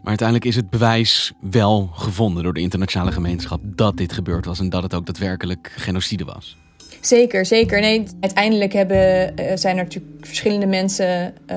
Maar 0.00 0.18
uiteindelijk 0.18 0.48
is 0.48 0.56
het 0.56 0.70
bewijs 0.70 1.32
wel 1.40 1.90
gevonden 1.92 2.42
door 2.42 2.52
de 2.52 2.60
internationale 2.60 3.12
gemeenschap 3.12 3.60
dat 3.64 3.96
dit 3.96 4.12
gebeurd 4.12 4.44
was 4.44 4.58
en 4.58 4.68
dat 4.68 4.82
het 4.82 4.94
ook 4.94 5.06
daadwerkelijk 5.06 5.72
genocide 5.76 6.24
was. 6.24 6.56
Zeker, 7.00 7.46
zeker. 7.46 7.80
Nee, 7.80 8.04
uiteindelijk 8.20 8.72
hebben, 8.72 9.40
uh, 9.40 9.52
zijn 9.54 9.76
er 9.76 9.82
natuurlijk 9.82 10.26
verschillende 10.26 10.66
mensen, 10.66 11.34
uh, 11.50 11.56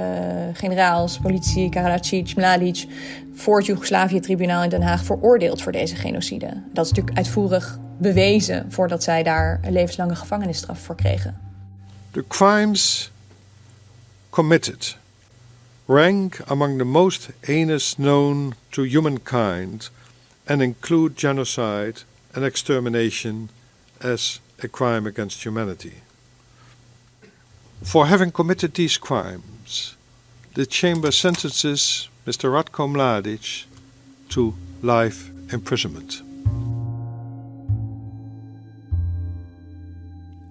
generaals, 0.53 1.19
politie, 1.19 1.69
Karadzic, 1.69 2.35
Mladic, 2.35 2.85
voor 3.33 3.57
het 3.57 3.65
Joegoslavië-tribunaal 3.65 4.63
in 4.63 4.69
Den 4.69 4.81
Haag 4.81 5.03
veroordeeld 5.03 5.61
voor 5.61 5.71
deze 5.71 5.95
genocide. 5.95 6.63
Dat 6.73 6.85
is 6.85 6.91
natuurlijk 6.91 7.17
uitvoerig 7.17 7.79
bewezen 7.97 8.65
voordat 8.69 9.03
zij 9.03 9.23
daar 9.23 9.59
een 9.63 9.71
levenslange 9.71 10.15
gevangenisstraf 10.15 10.79
voor 10.79 10.95
kregen. 10.95 11.39
The 12.11 12.23
crimes 12.27 13.11
committed 14.29 14.98
rank 15.89 16.39
among 16.47 16.77
the 16.77 16.85
most 16.85 17.31
heinous 17.43 17.97
known 17.97 18.53
to 18.71 18.83
humankind 18.83 19.89
and 20.47 20.61
include 20.61 21.17
genocide 21.17 22.03
and 22.35 22.45
extermination 22.45 23.49
as 23.99 24.39
a 24.61 24.67
crime 24.67 25.07
against 25.07 25.43
humanity. 25.43 25.95
For 27.81 28.05
having 28.05 28.31
committed 28.31 28.75
these 28.75 28.99
crimes, 28.99 29.95
the 30.53 30.67
chamber 30.67 31.09
sentences 31.11 32.07
Mr. 32.27 32.51
Ratko 32.51 32.87
Mladic 32.87 33.65
to 34.29 34.53
life 34.83 35.31
imprisonment. 35.51 36.21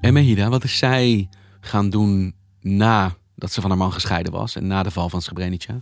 En 0.00 0.12
Mehida, 0.12 0.49
wat 0.49 0.64
is 0.64 0.78
zij 0.78 1.28
gaan 1.61 1.90
doen 1.90 2.35
na 2.61 3.16
dat 3.38 3.52
ze 3.52 3.61
van 3.61 3.71
haar 3.71 3.78
man 3.78 3.92
gescheiden 3.92 4.33
was 4.33 4.57
en 4.57 4.66
na 4.66 4.83
de 4.83 4.90
val 4.90 5.09
van 5.09 5.23
Srebrenica? 5.23 5.80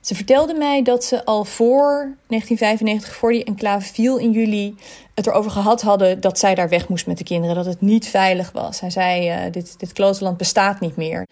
Ze 0.00 0.14
vertelde 0.14 0.54
mij 0.54 0.82
dat 0.82 1.04
ze 1.04 1.24
al 1.24 1.44
voor 1.44 2.16
1995, 2.26 3.14
voor 3.14 3.32
die 3.32 3.44
enclave 3.44 3.92
viel 3.92 4.16
in 4.16 4.30
juli, 4.30 4.76
het 5.14 5.26
erover 5.26 5.50
gehad 5.50 5.82
hadden 5.82 6.20
dat 6.20 6.38
zij 6.38 6.54
daar 6.54 6.68
weg 6.68 6.88
moest 6.88 7.06
met 7.06 7.18
de 7.18 7.24
kinderen, 7.24 7.54
dat 7.56 7.64
het 7.64 7.80
niet 7.80 8.08
veilig 8.08 8.52
was. 8.52 8.80
Hij 8.80 8.90
zei: 8.90 9.30
uh, 9.46 9.52
dit, 9.52 9.78
dit 9.78 9.92
klotenland 9.92 10.36
bestaat 10.36 10.80
niet 10.80 10.96
meer. 10.96 11.26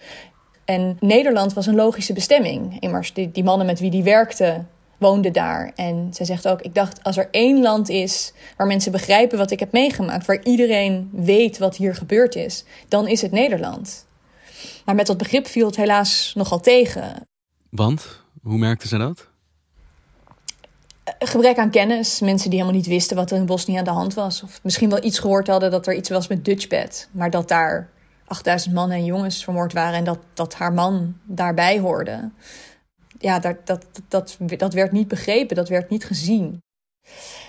En 0.65 0.97
Nederland 1.01 1.53
was 1.53 1.67
een 1.67 1.75
logische 1.75 2.13
bestemming. 2.13 2.81
Immers, 2.81 3.13
die, 3.13 3.31
die 3.31 3.45
mannen 3.45 3.67
met 3.67 3.81
wie 3.81 3.91
die 3.91 4.03
werkte, 4.03 4.65
woonden 4.99 5.33
daar. 5.33 5.73
En 5.77 6.09
zij 6.11 6.27
zegt 6.27 6.49
ook: 6.49 6.61
Ik 6.61 6.75
dacht, 6.75 7.05
als 7.05 7.17
er 7.17 7.29
één 7.31 7.63
land 7.63 7.89
is 7.89 8.33
waar 8.57 8.67
mensen 8.67 8.93
begrijpen 8.93 9.39
wat 9.39 9.51
ik 9.51 9.61
heb 9.61 9.73
meegemaakt, 9.73 10.27
waar 10.27 10.43
iedereen 10.43 11.11
weet 11.13 11.59
wat 11.59 11.77
hier 11.77 11.95
gebeurd 11.95 12.35
is, 12.35 12.65
dan 12.89 13.09
is 13.09 13.23
het 13.23 13.33
Nederland. 13.33 14.07
Maar 14.85 14.95
met 14.95 15.07
dat 15.07 15.17
begrip 15.19 15.47
viel 15.47 15.67
het 15.67 15.77
helaas 15.77 16.33
nogal 16.35 16.61
tegen. 16.61 17.27
Want? 17.71 18.21
Hoe 18.43 18.59
merkte 18.59 18.89
ze 18.89 18.99
dat? 18.99 19.31
Gebrek 21.19 21.59
aan 21.59 21.71
kennis. 21.71 22.21
Mensen 22.21 22.51
die 22.51 22.59
helemaal 22.59 22.81
niet 22.81 22.91
wisten 22.91 23.17
wat 23.17 23.31
er 23.31 23.37
in 23.37 23.47
Bosnië 23.47 23.77
aan 23.77 23.85
de 23.85 23.91
hand 23.91 24.15
was. 24.15 24.43
Of 24.43 24.61
misschien 24.63 24.91
wel 24.91 25.05
iets 25.05 25.19
gehoord 25.19 25.47
hadden 25.47 25.71
dat 25.71 25.87
er 25.87 25.95
iets 25.95 26.09
was 26.09 26.29
met 26.29 26.45
Dutchbed. 26.45 27.09
Maar 27.13 27.31
dat 27.31 27.49
daar 27.49 27.91
8000 28.27 28.75
mannen 28.75 28.97
en 28.97 29.05
jongens 29.05 29.45
vermoord 29.45 29.73
waren 29.73 29.99
en 29.99 30.05
dat, 30.05 30.19
dat 30.35 30.55
haar 30.55 30.73
man 30.73 31.17
daarbij 31.25 31.79
hoorde. 31.79 32.31
Ja, 33.19 33.39
dat, 33.39 33.57
dat, 33.65 33.87
dat, 34.09 34.37
dat 34.57 34.73
werd 34.73 34.93
niet 34.93 35.09
begrepen, 35.09 35.57
dat 35.57 35.69
werd 35.69 35.91
niet 35.91 36.05
gezien. 36.05 36.63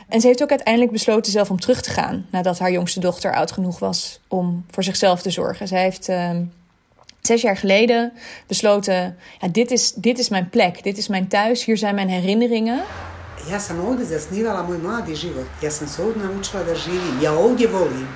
En 0.08 0.22
ze 0.22 0.28
heeft 0.28 0.42
ook 0.44 0.50
uiteindelijk 0.50 0.92
besloten 0.92 1.32
zelf 1.32 1.50
om 1.50 1.60
terug 1.60 1.82
te 1.82 1.90
gaan 1.90 2.26
nadat 2.32 2.60
haar 2.60 2.72
jongste 2.72 3.00
dochter 3.00 3.36
oud 3.36 3.52
genoeg 3.52 3.80
was 3.80 4.20
om 4.28 4.66
voor 4.72 4.84
zichzelf 4.84 5.22
te 5.22 5.30
zorgen. 5.30 5.68
Zij 5.68 5.82
heeft 5.82 6.10
uh, 6.10 6.30
zes 7.28 7.42
jaar 7.42 7.58
geleden 7.58 8.14
besloten: 8.48 9.18
ja, 9.40 9.48
dit, 9.48 9.72
is, 9.72 9.94
dit 9.96 10.20
is 10.20 10.30
mijn 10.30 10.50
plek, 10.50 10.84
dit 10.84 10.98
is 10.98 11.08
mijn 11.08 11.28
thuis, 11.28 11.66
hier 11.66 11.78
zijn 11.78 11.96
mijn 11.96 12.10
herinneringen. 12.10 12.84
Ja 13.50 13.60
sam 13.60 13.80
ovdje 13.80 14.06
zasnivala 14.06 14.62
moj 14.62 14.78
mladi 14.78 15.16
život. 15.16 15.46
Ja 15.62 15.70
sam 15.70 15.88
se 15.88 16.02
ovdje 16.02 16.22
naučila 16.22 16.64
da 16.64 16.76
živim. 16.76 17.20
Ja 17.20 17.36
ovdje 17.36 17.68
volim. 17.68 18.08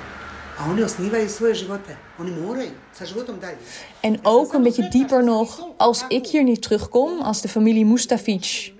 A 0.58 0.70
oni 0.70 0.82
osnivaju 0.82 1.28
svoje 1.28 1.54
živote. 1.54 1.96
Oni 2.18 2.30
moraju 2.30 2.70
sa 2.92 3.04
životom 3.04 3.38
dalje. 3.40 3.56
En 4.00 4.18
ook 4.22 4.52
een 4.52 4.62
beetje 4.62 4.88
dieper 4.88 5.24
nog, 5.24 5.66
als 5.76 6.04
ik 6.08 6.26
hier 6.26 6.44
niet 6.44 6.62
terugkom, 6.62 7.20
als 7.20 7.40
de 7.40 7.48
familie 7.48 7.84
Mustafic 7.84 8.72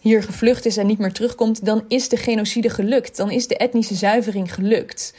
hier 0.00 0.22
gevlucht 0.22 0.66
is 0.66 0.76
en 0.76 0.86
niet 0.86 0.98
meer 0.98 1.12
terugkomt, 1.12 1.64
dan 1.64 1.84
is 1.88 2.08
de 2.08 2.16
genocide 2.16 2.70
gelukt. 2.70 3.16
Dan 3.16 3.30
is 3.30 3.46
de 3.46 3.56
etnische 3.56 3.94
zuivering 3.94 4.54
gelukt. 4.54 5.14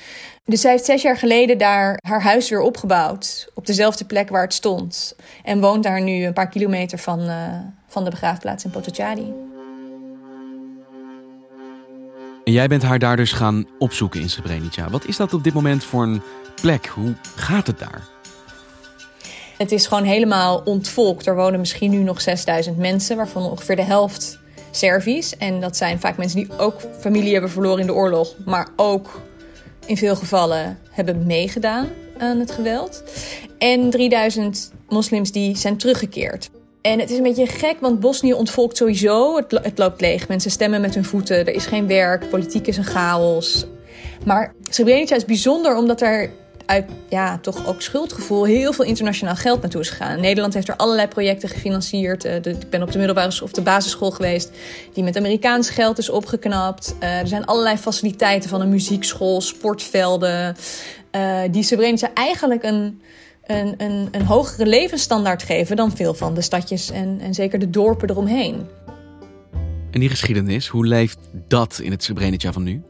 Dus 0.50 0.62
zij 0.62 0.72
heeft 0.72 0.86
zes 0.86 1.02
jaar 1.02 1.18
geleden 1.18 1.58
daar 1.58 2.00
haar 2.02 2.22
huis 2.22 2.50
weer 2.50 2.62
opgebouwd. 2.62 3.52
Op 3.54 3.66
dezelfde 3.66 4.06
plek 4.06 4.30
waar 4.30 4.44
het 4.44 4.54
stond. 4.54 5.16
En 5.44 5.60
woont 5.60 5.84
daar 5.84 6.02
nu 6.02 6.26
een 6.26 6.34
paar 6.34 6.50
kilometer 6.50 6.98
van, 6.98 7.20
uh, 7.20 7.36
van 7.88 8.04
de 8.04 8.10
begraafplaats 8.10 8.64
in 8.64 8.70
Potocari. 8.70 9.34
En 12.44 12.52
jij 12.52 12.68
bent 12.68 12.84
haar 12.84 13.00
daar 13.00 13.16
dus 13.16 13.32
gaan 13.32 13.68
opzoeken 13.80 14.22
in 14.22 14.30
Srebrenica. 14.30 14.90
Wat 14.90 15.06
is 15.06 15.18
dat 15.18 15.34
op 15.34 15.44
dit 15.44 15.54
moment 15.54 15.84
voor 15.84 16.04
een 16.04 16.22
plek? 16.62 16.86
Hoe 16.86 17.14
gaat 17.36 17.68
het 17.68 17.80
daar? 17.80 18.02
Het 19.58 19.72
is 19.72 19.88
gewoon 19.88 20.04
helemaal 20.04 20.62
ontvolkt. 20.66 21.28
Er 21.28 21.36
wonen 21.36 21.60
misschien 21.60 21.92
nu 21.92 21.98
nog 21.98 22.22
6000 22.22 22.78
mensen, 22.78 23.18
waarvan 23.18 23.44
ongeveer 23.44 23.76
de 23.76 23.84
helft 23.84 24.40
Servisch. 24.72 25.38
En 25.38 25.60
dat 25.60 25.78
zijn 25.78 26.00
vaak 26.00 26.18
mensen 26.18 26.40
die 26.40 26.58
ook 26.58 26.82
familie 27.00 27.32
hebben 27.32 27.52
verloren 27.52 27.80
in 27.80 27.86
de 27.86 27.94
oorlog, 27.94 28.36
maar 28.46 28.68
ook 28.76 29.22
in 29.90 29.98
veel 29.98 30.16
gevallen 30.16 30.78
hebben 30.90 31.26
meegedaan 31.26 31.88
aan 32.18 32.40
het 32.40 32.52
geweld. 32.52 33.04
En 33.58 33.90
3000 33.90 34.72
moslims 34.90 35.32
die 35.32 35.58
zijn 35.58 35.78
teruggekeerd. 35.78 36.50
En 36.82 37.00
het 37.00 37.10
is 37.10 37.18
een 37.18 37.24
beetje 37.24 37.48
gek, 37.48 37.80
want 37.80 38.00
Bosnië 38.00 38.34
ontvolkt 38.34 38.78
sowieso. 38.78 39.36
Het, 39.36 39.52
het 39.52 39.78
loopt 39.78 40.02
leeg. 40.02 40.28
Mensen 40.28 40.52
stemmen 40.52 40.82
met 40.82 40.96
hun 40.96 41.06
voeten. 41.06 41.38
Er 41.38 41.54
is 41.54 41.66
geen 41.66 41.88
werk. 41.88 42.30
Politiek 42.30 42.68
is 42.68 42.78
een 42.78 42.84
chaos. 42.84 43.66
Maar 44.26 44.54
Srebrenica 44.70 45.16
is 45.16 45.26
bijzonder 45.26 45.76
omdat 45.76 46.02
er 46.02 46.32
uit 46.70 46.86
ja, 47.10 47.38
toch 47.38 47.68
ook 47.68 47.82
schuldgevoel 47.82 48.46
heel 48.46 48.74
veel 48.74 48.86
internationaal 48.86 49.36
geld 49.36 49.62
naartoe 49.62 49.82
is 49.82 49.90
gegaan. 49.90 50.20
Nederland 50.20 50.54
heeft 50.54 50.68
er 50.68 50.76
allerlei 50.76 51.08
projecten 51.08 51.50
gefinancierd. 51.50 52.22
De, 52.22 52.42
ik 52.44 52.70
ben 52.70 52.82
op 52.82 52.92
de 52.92 52.98
middelbare 52.98 53.44
of 53.44 53.52
de 53.52 53.62
basisschool 53.62 54.12
geweest, 54.12 54.52
die 54.94 55.04
met 55.04 55.18
Amerikaans 55.18 55.70
geld 55.70 55.98
is 55.98 56.10
opgeknapt. 56.10 56.96
Uh, 57.00 57.20
er 57.20 57.28
zijn 57.28 57.46
allerlei 57.46 57.78
faciliteiten 57.78 58.50
van 58.50 58.62
een 58.62 58.70
muziekschool, 58.70 59.42
sportvelden, 59.42 60.56
uh, 61.16 61.42
die 61.52 61.64
Srebrenica 61.64 62.14
eigenlijk 62.14 62.64
een, 62.64 63.02
een, 63.46 63.74
een, 63.78 64.08
een 64.12 64.26
hogere 64.26 64.66
levensstandaard 64.66 65.44
geven 65.44 65.76
dan 65.76 65.96
veel 65.96 66.14
van 66.14 66.34
de 66.34 66.42
stadjes 66.42 66.92
en, 66.92 67.20
en 67.22 67.34
zeker 67.34 67.60
de 67.60 67.70
dorpen 67.70 68.10
eromheen. 68.10 68.68
En 69.92 70.00
die 70.00 70.10
geschiedenis, 70.10 70.68
hoe 70.68 70.86
leeft 70.86 71.18
dat 71.48 71.80
in 71.84 71.92
het 71.92 72.04
Srebrenica 72.04 72.52
van 72.52 72.64
nu? 72.64 72.82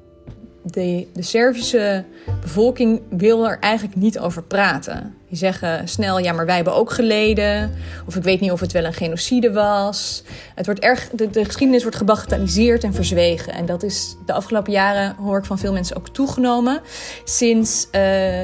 De, 0.64 1.08
de 1.14 1.22
Servische 1.22 2.04
bevolking 2.42 3.02
wil 3.10 3.48
er 3.48 3.60
eigenlijk 3.60 3.96
niet 3.96 4.20
over 4.20 4.44
praten. 4.44 5.14
Die 5.28 5.38
zeggen 5.38 5.88
snel, 5.88 6.20
ja, 6.20 6.34
maar 6.34 6.46
wij 6.46 6.56
hebben 6.56 6.76
ook 6.76 6.92
geleden. 6.92 7.72
Of 8.06 8.16
ik 8.16 8.24
weet 8.24 8.40
niet 8.40 8.52
of 8.52 8.60
het 8.60 8.72
wel 8.72 8.86
een 8.86 8.94
genocide 8.94 9.52
was. 9.52 10.24
Het 10.56 10.66
wordt 10.66 10.80
erg, 10.82 11.10
de, 11.10 11.30
de 11.30 11.46
geschiedenis 11.46 11.82
wordt 11.82 11.98
gebagatelliseerd 11.98 12.84
en 12.84 12.94
verzwegen. 12.94 13.54
En 13.54 13.66
dat 13.66 13.84
is 13.84 14.16
de 14.26 14.34
afgelopen 14.34 14.72
jaren, 14.72 15.16
hoor 15.16 15.38
ik 15.38 15.46
van 15.46 15.60
veel 15.60 15.74
mensen, 15.74 15.96
ook 15.96 16.10
toegenomen. 16.10 16.82
Sinds 17.24 17.88
uh, 17.92 18.02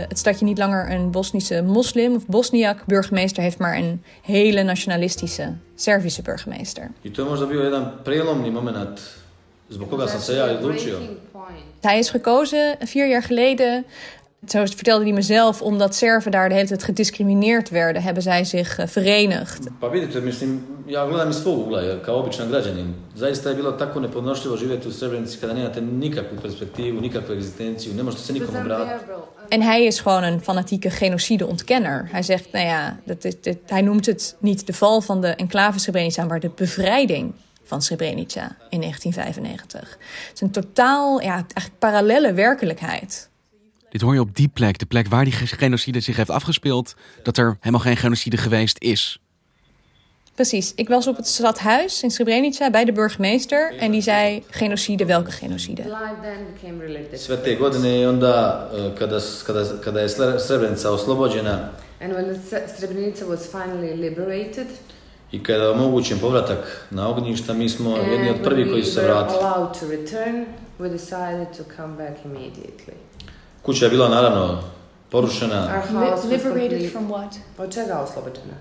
het 0.07 0.17
stadje 0.17 0.45
niet 0.45 0.57
langer 0.57 0.91
een 0.91 1.11
Bosnische 1.11 1.61
moslim 1.61 2.15
of 2.15 2.25
Bosniak 2.25 2.85
burgemeester 2.85 3.43
heeft, 3.43 3.57
maar 3.57 3.77
een 3.77 4.03
hele 4.21 4.63
nationalistische 4.63 5.53
Servische 5.75 6.21
burgemeester. 6.21 6.91
I 7.01 7.11
to 7.11 7.23
je 7.23 7.29
možda 7.29 7.45
bio 7.45 7.61
jedan 7.61 8.01
prelomni 8.03 8.51
moment 8.51 9.01
Zbog 9.67 9.89
koga 9.89 10.07
sam 10.07 10.21
se 10.21 10.33
ja 10.33 10.53
odlučio. 10.53 10.97
Hij 11.81 11.99
is 11.99 12.09
gekozen 12.09 12.77
vier 12.79 13.07
jaar 13.07 13.23
geleden 13.23 13.85
Zo 14.47 14.65
vertelde 14.65 15.03
hij 15.03 15.13
mezelf, 15.13 15.61
omdat 15.61 15.95
Serven 15.95 16.31
daar 16.31 16.49
de 16.49 16.55
hele 16.55 16.67
tijd 16.67 16.83
gediscrimineerd 16.83 17.69
werden, 17.69 18.01
hebben 18.01 18.23
zij 18.23 18.43
zich 18.43 18.79
uh, 18.79 18.87
verenigd. 18.87 19.67
Pa 19.79 19.89
vidite, 19.89 20.21
mislim, 20.21 20.65
ja 20.85 21.05
gledam 21.07 21.29
iz 21.29 21.35
svog 21.35 21.57
ugla, 21.57 21.99
kao 22.01 22.19
običan 22.19 22.47
građanin. 22.47 22.95
Zaista 23.13 23.49
je 23.49 23.55
bilo 23.55 23.71
tako 23.71 23.99
nepodnošljivo 23.99 24.57
živjeti 24.57 24.87
u 24.87 24.91
Srebrenici 24.91 25.37
kada 25.39 25.53
nemate 25.53 25.81
nikakvu 25.81 26.37
perspektivu, 26.41 27.01
nikakvu 27.01 27.33
egzistenciju, 27.33 27.93
ne 27.93 28.03
možete 28.03 28.23
se 28.23 28.33
nikom 28.33 28.55
obratiti. 28.55 29.11
En 29.49 29.61
hij 29.61 29.85
is 29.85 29.99
gewoon 29.99 30.23
een 30.23 30.41
fanatieke 30.41 30.89
genocide-ontkenner. 30.89 32.07
Hij 32.11 32.23
zegt, 32.23 32.51
nou 32.51 32.65
ja, 32.65 32.99
dat, 33.03 33.21
dat, 33.21 33.43
dat, 33.43 33.57
hij 33.65 33.81
noemt 33.81 34.05
het 34.05 34.35
niet 34.39 34.67
de 34.67 34.73
val 34.73 35.01
van 35.01 35.21
de 35.21 35.27
enclave 35.27 35.79
Srebrenica, 35.79 36.25
maar 36.25 36.39
de 36.39 36.51
bevrijding 36.55 37.33
van 37.65 37.81
Srebrenica 37.81 38.55
in 38.69 38.79
1995. 38.79 39.89
Het 39.89 40.31
is 40.33 40.41
een 40.41 40.51
totaal, 40.51 41.21
ja, 41.21 41.33
eigenlijk 41.33 41.79
parallele 41.79 42.33
werkelijkheid. 42.33 43.29
Dit 43.89 44.01
hoor 44.01 44.13
je 44.13 44.19
op 44.19 44.35
die 44.35 44.47
plek, 44.47 44.77
de 44.77 44.85
plek 44.85 45.07
waar 45.07 45.23
die 45.23 45.33
genocide 45.33 45.99
zich 45.99 46.15
heeft 46.15 46.29
afgespeeld, 46.29 46.95
dat 47.23 47.37
er 47.37 47.57
helemaal 47.59 47.81
geen 47.81 47.97
genocide 47.97 48.37
geweest 48.37 48.77
is. 48.79 49.19
Precies. 50.35 50.73
Ik 50.75 50.87
was 50.87 51.07
op 51.07 51.15
het 51.15 51.27
stadhuis 51.27 52.03
in 52.03 52.11
Srebrenica 52.11 52.69
bij 52.69 52.85
de 52.85 52.91
burgemeester 52.91 53.75
en 53.77 53.91
die 53.91 54.01
zei 54.01 54.43
genocide, 54.49 55.05
welke 55.05 55.31
genocide? 55.31 55.83
Sve 57.13 57.41
te 57.41 57.55
godine 57.55 57.99
i 57.99 58.07
onda 58.07 58.67
kada, 58.97 59.21
kada, 59.43 59.65
kada 59.81 59.99
je 59.99 60.09
Srebrenica 60.39 60.91
oslobođena 60.91 61.71
And 62.01 62.13
when 62.13 62.35
Srebrenica 62.77 63.25
was 63.25 63.47
finally 63.47 63.95
liberated, 63.95 64.67
i 65.31 65.43
kada 65.43 65.63
je 65.63 65.69
omogućen 65.69 66.19
povratak 66.19 66.87
na 66.91 67.09
ognjišta, 67.09 67.53
mi 67.53 67.69
smo 67.69 67.97
jedni 67.97 68.29
od 68.29 68.35
prvi 68.43 68.69
koji 68.69 68.83
su 68.83 68.91
se 68.91 69.01
vratili. 69.01 69.39
allowed 69.39 69.79
to 69.79 69.87
return, 69.87 70.45
we 70.79 70.89
decided 70.89 71.47
to 71.57 71.63
come 71.75 71.93
back 71.97 72.25
immediately. 72.25 72.93
Kuća 73.61 73.85
je 73.85 73.91
bila 73.91 74.09
naravno 74.09 74.61
porušena 75.11 75.61
Our 75.61 76.05
house 76.05 76.27
was 76.27 76.29
liberated 76.29 76.91
from 76.91 77.07
what? 77.09 77.35
Od 77.57 77.73
čega 77.73 77.99
oslobođena? 77.99 78.53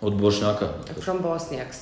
od 0.00 0.14
Bošnjaka. 0.20 0.68
From 1.00 1.20
Bosniaks. 1.22 1.78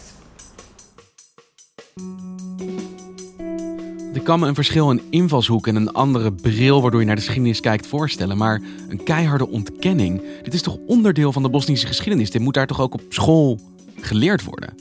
Ik 4.14 4.24
kan 4.24 4.40
me 4.40 4.46
een 4.46 4.54
verschil 4.54 4.90
in 4.90 5.02
invalshoek 5.10 5.66
en 5.66 5.76
een 5.76 5.92
andere 5.92 6.32
bril 6.32 6.80
waardoor 6.80 7.00
je 7.00 7.06
naar 7.06 7.16
de 7.16 7.22
geschiedenis 7.22 7.60
kijkt 7.60 7.86
voorstellen. 7.86 8.36
Maar 8.36 8.60
een 8.88 9.02
keiharde 9.02 9.48
ontkenning, 9.48 10.22
dit 10.42 10.54
is 10.54 10.62
toch 10.62 10.76
onderdeel 10.86 11.32
van 11.32 11.42
de 11.42 11.48
Bosnische 11.48 11.86
geschiedenis? 11.86 12.30
Dit 12.30 12.42
moet 12.42 12.54
daar 12.54 12.66
toch 12.66 12.80
ook 12.80 12.94
op 12.94 13.00
school 13.08 13.58
geleerd 14.00 14.44
worden? 14.44 14.74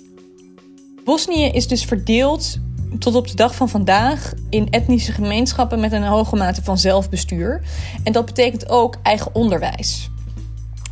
Bosnië 1.03 1.45
is 1.45 1.67
dus 1.67 1.85
verdeeld 1.85 2.57
tot 2.99 3.15
op 3.15 3.27
de 3.27 3.35
dag 3.35 3.55
van 3.55 3.69
vandaag 3.69 4.33
in 4.49 4.69
etnische 4.69 5.11
gemeenschappen 5.11 5.79
met 5.79 5.91
een 5.91 6.03
hoge 6.03 6.35
mate 6.35 6.63
van 6.63 6.77
zelfbestuur. 6.77 7.61
En 8.03 8.11
dat 8.11 8.25
betekent 8.25 8.69
ook 8.69 8.97
eigen 9.03 9.35
onderwijs. 9.35 10.09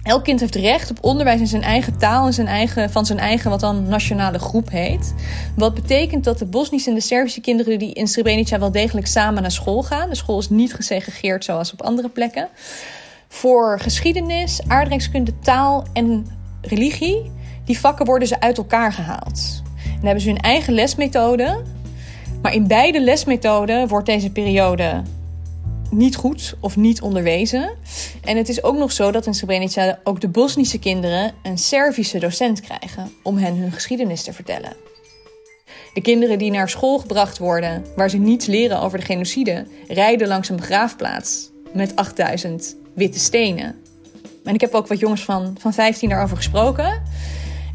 Elk 0.03 0.23
kind 0.23 0.39
heeft 0.39 0.55
recht 0.55 0.89
op 0.89 0.97
onderwijs 1.01 1.39
in 1.39 1.47
zijn 1.47 1.61
eigen 1.61 1.97
taal 1.97 2.25
en 2.25 2.33
zijn 2.33 2.47
eigen, 2.47 2.91
van 2.91 3.05
zijn 3.05 3.19
eigen, 3.19 3.49
wat 3.49 3.59
dan 3.59 3.87
nationale 3.87 4.39
groep 4.39 4.69
heet. 4.69 5.13
Wat 5.55 5.73
betekent 5.73 6.23
dat 6.23 6.39
de 6.39 6.45
Bosnische 6.45 6.89
en 6.89 6.95
de 6.95 7.01
Servische 7.01 7.41
kinderen 7.41 7.79
die 7.79 7.93
in 7.93 8.07
Srebrenica 8.07 8.59
wel 8.59 8.71
degelijk 8.71 9.07
samen 9.07 9.41
naar 9.41 9.51
school 9.51 9.83
gaan. 9.83 10.09
De 10.09 10.15
school 10.15 10.39
is 10.39 10.49
niet 10.49 10.73
gesegregeerd 10.73 11.43
zoals 11.43 11.73
op 11.73 11.81
andere 11.81 12.09
plekken. 12.09 12.49
Voor 13.27 13.79
geschiedenis, 13.79 14.59
aardrijkskunde, 14.67 15.39
taal 15.39 15.85
en 15.93 16.27
religie, 16.61 17.31
die 17.65 17.79
vakken 17.79 18.05
worden 18.05 18.27
ze 18.27 18.39
uit 18.39 18.57
elkaar 18.57 18.93
gehaald. 18.93 19.61
Dan 19.83 20.05
hebben 20.05 20.21
ze 20.21 20.29
hun 20.29 20.39
eigen 20.39 20.73
lesmethode. 20.73 21.63
Maar 22.41 22.53
in 22.53 22.67
beide 22.67 23.01
lesmethoden 23.01 23.87
wordt 23.87 24.05
deze 24.05 24.29
periode 24.29 25.01
niet 25.89 26.15
goed 26.15 26.55
of 26.59 26.75
niet 26.75 27.01
onderwezen. 27.01 27.69
En 28.23 28.37
het 28.37 28.49
is 28.49 28.63
ook 28.63 28.77
nog 28.77 28.91
zo 28.91 29.11
dat 29.11 29.25
in 29.25 29.33
Srebrenica 29.33 29.99
ook 30.03 30.21
de 30.21 30.27
Bosnische 30.27 30.79
kinderen 30.79 31.31
een 31.43 31.57
Servische 31.57 32.19
docent 32.19 32.61
krijgen 32.61 33.11
om 33.23 33.37
hen 33.37 33.55
hun 33.55 33.71
geschiedenis 33.71 34.23
te 34.23 34.33
vertellen. 34.33 34.73
De 35.93 36.01
kinderen 36.01 36.37
die 36.37 36.51
naar 36.51 36.69
school 36.69 36.99
gebracht 36.99 37.37
worden, 37.37 37.85
waar 37.95 38.09
ze 38.09 38.17
niets 38.17 38.45
leren 38.45 38.79
over 38.79 38.99
de 38.99 39.05
genocide, 39.05 39.65
rijden 39.87 40.27
langs 40.27 40.49
een 40.49 40.55
begraafplaats 40.55 41.49
met 41.73 41.95
8000 41.95 42.75
witte 42.93 43.19
stenen. 43.19 43.75
En 44.43 44.53
ik 44.53 44.61
heb 44.61 44.73
ook 44.73 44.87
wat 44.87 44.99
jongens 44.99 45.23
van, 45.23 45.55
van 45.59 45.73
15 45.73 46.09
daarover 46.09 46.37
gesproken. 46.37 47.01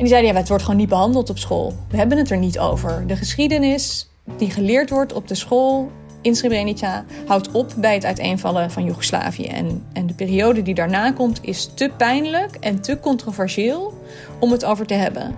En 0.01 0.07
die 0.07 0.15
zeiden, 0.15 0.33
ja, 0.35 0.39
het 0.39 0.49
wordt 0.49 0.65
gewoon 0.65 0.81
niet 0.81 0.89
behandeld 0.89 1.31
op 1.31 1.39
school. 1.39 1.77
We 1.89 1.97
hebben 1.97 2.19
het 2.19 2.31
er 2.31 2.39
niet 2.39 2.59
over. 2.59 3.07
De 3.07 3.17
geschiedenis 3.17 4.11
die 4.37 4.51
geleerd 4.51 4.91
wordt 4.91 5.13
op 5.13 5.29
de 5.29 5.35
school 5.35 5.93
in 6.23 6.37
Srebrenica 6.37 7.05
houdt 7.27 7.51
op 7.51 7.75
bij 7.77 7.95
het 7.95 8.05
uiteenvallen 8.05 8.71
van 8.71 8.85
Joegoslavië. 8.85 9.45
En, 9.45 9.87
en 9.93 10.07
de 10.07 10.15
periode 10.15 10.63
die 10.63 10.75
daarna 10.75 11.13
komt 11.13 11.39
is 11.43 11.71
te 11.75 11.91
pijnlijk 11.97 12.55
en 12.55 12.81
te 12.81 12.99
controversieel 13.01 14.03
om 14.39 14.51
het 14.51 14.65
over 14.65 14.87
te 14.87 14.95
hebben. 14.95 15.37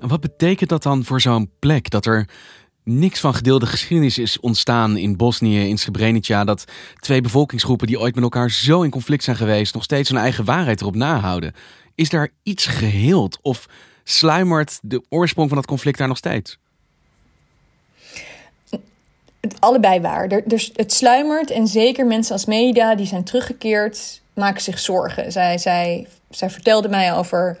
En 0.00 0.08
wat 0.08 0.20
betekent 0.20 0.70
dat 0.70 0.82
dan 0.82 1.04
voor 1.04 1.20
zo'n 1.20 1.50
plek? 1.58 1.90
Dat 1.90 2.06
er 2.06 2.28
niks 2.84 3.20
van 3.20 3.34
gedeelde 3.34 3.66
geschiedenis 3.66 4.18
is 4.18 4.40
ontstaan 4.40 4.96
in 4.96 5.16
Bosnië, 5.16 5.68
in 5.68 5.78
Srebrenica. 5.78 6.44
Dat 6.44 6.64
twee 7.00 7.20
bevolkingsgroepen 7.20 7.86
die 7.86 8.00
ooit 8.00 8.14
met 8.14 8.24
elkaar 8.24 8.50
zo 8.50 8.82
in 8.82 8.90
conflict 8.90 9.24
zijn 9.24 9.36
geweest, 9.36 9.74
nog 9.74 9.82
steeds 9.82 10.08
hun 10.08 10.18
eigen 10.18 10.44
waarheid 10.44 10.80
erop 10.80 10.96
nahouden. 10.96 11.54
Is 11.96 12.08
daar 12.08 12.28
iets 12.42 12.66
geheeld 12.66 13.38
of 13.42 13.68
sluimert 14.04 14.78
de 14.82 15.02
oorsprong 15.08 15.48
van 15.48 15.56
dat 15.56 15.66
conflict 15.66 15.98
daar 15.98 16.08
nog 16.08 16.16
steeds? 16.16 16.58
Allebei 19.58 20.00
waar. 20.00 20.28
Er, 20.28 20.42
dus 20.44 20.72
het 20.76 20.92
sluimert 20.92 21.50
en 21.50 21.66
zeker 21.66 22.06
mensen 22.06 22.32
als 22.32 22.44
media 22.44 22.94
die 22.94 23.06
zijn 23.06 23.24
teruggekeerd 23.24 24.20
maken 24.34 24.62
zich 24.62 24.78
zorgen. 24.78 25.32
Zij, 25.32 25.58
zij, 25.58 26.06
zij 26.30 26.50
vertelde 26.50 26.88
mij 26.88 27.14
over 27.14 27.58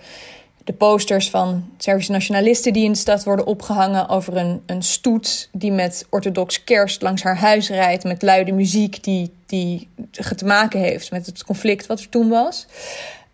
de 0.64 0.72
posters 0.72 1.30
van 1.30 1.70
Servische 1.78 2.12
nationalisten 2.12 2.72
die 2.72 2.84
in 2.84 2.92
de 2.92 2.98
stad 2.98 3.24
worden 3.24 3.46
opgehangen. 3.46 4.08
Over 4.08 4.36
een, 4.36 4.62
een 4.66 4.82
stoet 4.82 5.48
die 5.52 5.72
met 5.72 6.06
orthodox 6.10 6.64
kerst 6.64 7.02
langs 7.02 7.22
haar 7.22 7.36
huis 7.36 7.68
rijdt. 7.68 8.04
Met 8.04 8.22
luide 8.22 8.52
muziek 8.52 9.04
die, 9.04 9.32
die 9.46 9.88
te 10.36 10.44
maken 10.44 10.80
heeft 10.80 11.10
met 11.10 11.26
het 11.26 11.44
conflict 11.44 11.86
wat 11.86 12.00
er 12.00 12.08
toen 12.08 12.28
was. 12.28 12.66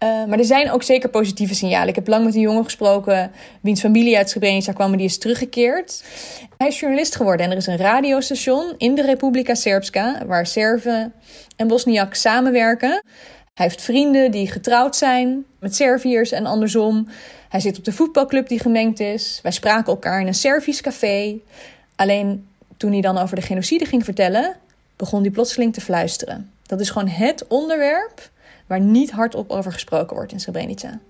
Uh, 0.02 0.24
maar 0.24 0.38
er 0.38 0.44
zijn 0.44 0.70
ook 0.70 0.82
zeker 0.82 1.08
positieve 1.08 1.54
signalen. 1.54 1.88
Ik 1.88 1.94
heb 1.94 2.08
lang 2.08 2.24
met 2.24 2.34
een 2.34 2.40
jongen 2.40 2.64
gesproken, 2.64 3.30
wiens 3.60 3.80
familie 3.80 4.16
uit 4.16 4.30
Srebrenica 4.30 4.72
kwam, 4.72 4.96
die 4.96 5.06
is 5.06 5.18
teruggekeerd. 5.18 6.04
Hij 6.56 6.68
is 6.68 6.80
journalist 6.80 7.16
geworden 7.16 7.46
en 7.46 7.52
er 7.52 7.58
is 7.58 7.66
een 7.66 7.76
radiostation 7.76 8.74
in 8.76 8.94
de 8.94 9.02
Republika 9.02 9.54
Srpska, 9.54 10.26
waar 10.26 10.46
Serven 10.46 11.12
en 11.56 11.68
Bosniak 11.68 12.14
samenwerken. 12.14 13.02
Hij 13.54 13.66
heeft 13.66 13.82
vrienden 13.82 14.30
die 14.30 14.50
getrouwd 14.50 14.96
zijn 14.96 15.44
met 15.58 15.76
Serviërs 15.76 16.32
en 16.32 16.46
andersom. 16.46 17.08
Hij 17.48 17.60
zit 17.60 17.78
op 17.78 17.84
de 17.84 17.92
voetbalclub 17.92 18.48
die 18.48 18.60
gemengd 18.60 19.00
is. 19.00 19.40
Wij 19.42 19.52
spraken 19.52 19.92
elkaar 19.92 20.20
in 20.20 20.26
een 20.26 20.34
Servisch 20.34 20.80
café. 20.80 21.38
Alleen 21.96 22.46
toen 22.76 22.92
hij 22.92 23.00
dan 23.00 23.18
over 23.18 23.36
de 23.36 23.42
genocide 23.42 23.84
ging 23.84 24.04
vertellen, 24.04 24.56
begon 24.96 25.20
hij 25.20 25.30
plotseling 25.30 25.72
te 25.72 25.80
fluisteren. 25.80 26.50
Dat 26.66 26.80
is 26.80 26.90
gewoon 26.90 27.08
het 27.08 27.46
onderwerp 27.48 28.30
waar 28.72 28.80
niet 28.80 29.10
hardop 29.10 29.50
over 29.50 29.72
gesproken 29.72 30.16
wordt 30.16 30.32
in 30.32 30.40
Srebrenica. 30.40 31.00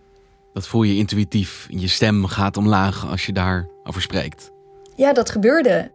Dat 0.53 0.67
voel 0.67 0.83
je 0.83 0.97
intuïtief. 0.97 1.67
Je 1.69 1.89
stem 1.89 2.27
gaat 2.27 2.57
omlaag 2.57 3.07
als 3.11 3.27
je 3.27 3.33
daarover 3.33 4.03
spreekt. 4.03 4.51
Ja, 4.97 5.13
dat 5.13 5.31
gebeurde. 5.31 5.91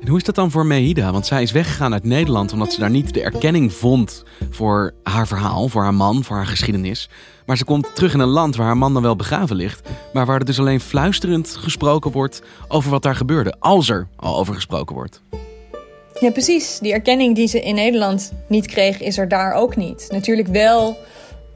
En 0.00 0.08
hoe 0.08 0.16
is 0.16 0.24
dat 0.24 0.34
dan 0.34 0.50
voor 0.50 0.66
Mehida? 0.66 1.12
Want 1.12 1.26
zij 1.26 1.42
is 1.42 1.52
weggegaan 1.52 1.92
uit 1.92 2.04
Nederland 2.04 2.52
omdat 2.52 2.72
ze 2.72 2.80
daar 2.80 2.90
niet 2.90 3.14
de 3.14 3.22
erkenning 3.22 3.72
vond 3.72 4.24
voor 4.50 4.94
haar 5.02 5.26
verhaal, 5.26 5.68
voor 5.68 5.82
haar 5.82 5.94
man, 5.94 6.24
voor 6.24 6.36
haar 6.36 6.46
geschiedenis. 6.46 7.10
Maar 7.46 7.56
ze 7.56 7.64
komt 7.64 7.94
terug 7.94 8.14
in 8.14 8.20
een 8.20 8.28
land 8.28 8.56
waar 8.56 8.66
haar 8.66 8.76
man 8.76 8.92
dan 8.92 9.02
wel 9.02 9.16
begraven 9.16 9.56
ligt, 9.56 9.88
maar 10.12 10.26
waar 10.26 10.38
er 10.38 10.44
dus 10.44 10.58
alleen 10.58 10.80
fluisterend 10.80 11.56
gesproken 11.56 12.12
wordt 12.12 12.42
over 12.68 12.90
wat 12.90 13.02
daar 13.02 13.16
gebeurde, 13.16 13.54
als 13.58 13.88
er 13.88 14.08
al 14.16 14.38
over 14.38 14.54
gesproken 14.54 14.94
wordt. 14.94 15.22
Ja, 16.20 16.30
precies. 16.30 16.78
Die 16.78 16.92
erkenning 16.92 17.34
die 17.34 17.48
ze 17.48 17.60
in 17.60 17.74
Nederland 17.74 18.32
niet 18.46 18.66
kreeg, 18.66 19.00
is 19.00 19.18
er 19.18 19.28
daar 19.28 19.52
ook 19.52 19.76
niet. 19.76 20.08
Natuurlijk 20.10 20.48
wel 20.48 20.96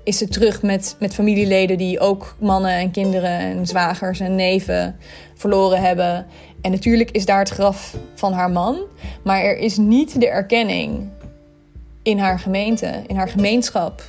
is 0.04 0.18
ze 0.18 0.28
terug 0.28 0.62
met, 0.62 0.96
met 0.98 1.14
familieleden 1.14 1.78
die 1.78 2.00
ook 2.00 2.36
mannen 2.38 2.70
en 2.70 2.90
kinderen 2.90 3.38
en 3.38 3.66
zwagers 3.66 4.20
en 4.20 4.34
neven 4.34 4.96
verloren 5.34 5.80
hebben. 5.80 6.26
En 6.60 6.70
natuurlijk 6.70 7.10
is 7.10 7.24
daar 7.24 7.38
het 7.38 7.48
graf 7.48 7.96
van 8.14 8.32
haar 8.32 8.50
man. 8.50 8.78
Maar 9.24 9.42
er 9.42 9.56
is 9.56 9.76
niet 9.76 10.20
de 10.20 10.28
erkenning 10.28 11.08
in 12.02 12.18
haar 12.18 12.38
gemeente, 12.38 13.02
in 13.06 13.16
haar 13.16 13.28
gemeenschap, 13.28 14.02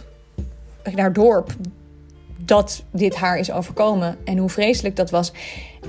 in 0.83 0.99
haar 0.99 1.13
dorp, 1.13 1.55
dat 2.37 2.83
dit 2.91 3.15
haar 3.15 3.37
is 3.37 3.51
overkomen 3.51 4.17
en 4.25 4.37
hoe 4.37 4.49
vreselijk 4.49 4.95
dat 4.95 5.09
was. 5.09 5.31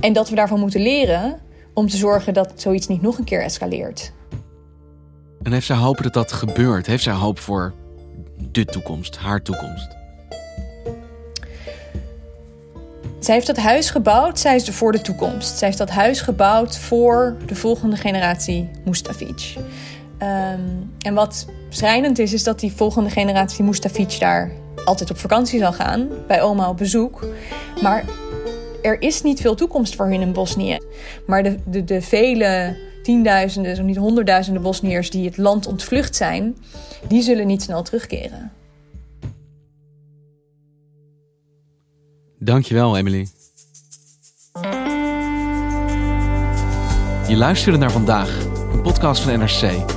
En 0.00 0.12
dat 0.12 0.28
we 0.28 0.34
daarvan 0.34 0.60
moeten 0.60 0.80
leren 0.80 1.40
om 1.74 1.88
te 1.88 1.96
zorgen 1.96 2.34
dat 2.34 2.52
zoiets 2.56 2.86
niet 2.86 3.02
nog 3.02 3.18
een 3.18 3.24
keer 3.24 3.42
escaleert. 3.42 4.12
En 5.44 5.52
heeft 5.52 5.66
zij 5.66 5.76
hoop 5.76 6.02
dat 6.02 6.12
dat 6.12 6.32
gebeurt? 6.32 6.86
Heeft 6.86 7.02
zij 7.02 7.12
hoop 7.12 7.38
voor 7.38 7.72
de 8.36 8.64
toekomst, 8.64 9.16
haar 9.16 9.42
toekomst? 9.42 9.88
Zij 13.18 13.34
heeft 13.34 13.46
dat 13.46 13.56
huis 13.56 13.90
gebouwd, 13.90 14.38
zij 14.38 14.56
is 14.56 14.68
voor 14.68 14.92
de 14.92 15.00
toekomst. 15.00 15.58
Zij 15.58 15.66
heeft 15.66 15.78
dat 15.78 15.90
huis 15.90 16.20
gebouwd 16.20 16.78
voor 16.78 17.36
de 17.46 17.54
volgende 17.54 17.96
generatie 17.96 18.70
Mustafic. 18.84 19.54
Ehm, 20.18 20.60
en 20.98 21.14
wat 21.14 21.46
schrijnend 21.68 22.18
is, 22.18 22.32
is 22.32 22.42
dat 22.42 22.60
die 22.60 22.72
volgende 22.72 23.10
generatie 23.10 23.64
Mustafic 23.64 24.16
daar 24.20 24.50
altijd 24.84 25.10
op 25.10 25.18
vakantie 25.18 25.58
zal 25.58 25.72
gaan, 25.72 26.08
bij 26.26 26.42
oma 26.42 26.68
op 26.68 26.76
bezoek. 26.76 27.26
Maar 27.82 28.04
er 28.82 29.02
is 29.02 29.22
niet 29.22 29.40
veel 29.40 29.54
toekomst 29.54 29.94
voor 29.94 30.06
hun 30.06 30.20
in 30.20 30.32
Bosnië. 30.32 30.78
Maar 31.26 31.42
de, 31.42 31.58
de, 31.66 31.84
de 31.84 32.02
vele 32.02 32.76
tienduizenden, 33.04 33.76
zo 33.76 33.82
niet 33.82 33.96
honderdduizenden 33.96 34.62
Bosniërs 34.62 35.10
die 35.10 35.24
het 35.24 35.36
land 35.36 35.66
ontvlucht 35.66 36.16
zijn, 36.16 36.56
die 37.08 37.22
zullen 37.22 37.46
niet 37.46 37.62
snel 37.62 37.82
terugkeren. 37.82 38.52
Dankjewel, 42.38 42.96
Emily. 42.96 43.28
Je 47.28 47.36
luisterde 47.36 47.78
naar 47.78 47.90
vandaag, 47.90 48.44
een 48.72 48.82
podcast 48.82 49.22
van 49.22 49.38
NRC. 49.38 49.92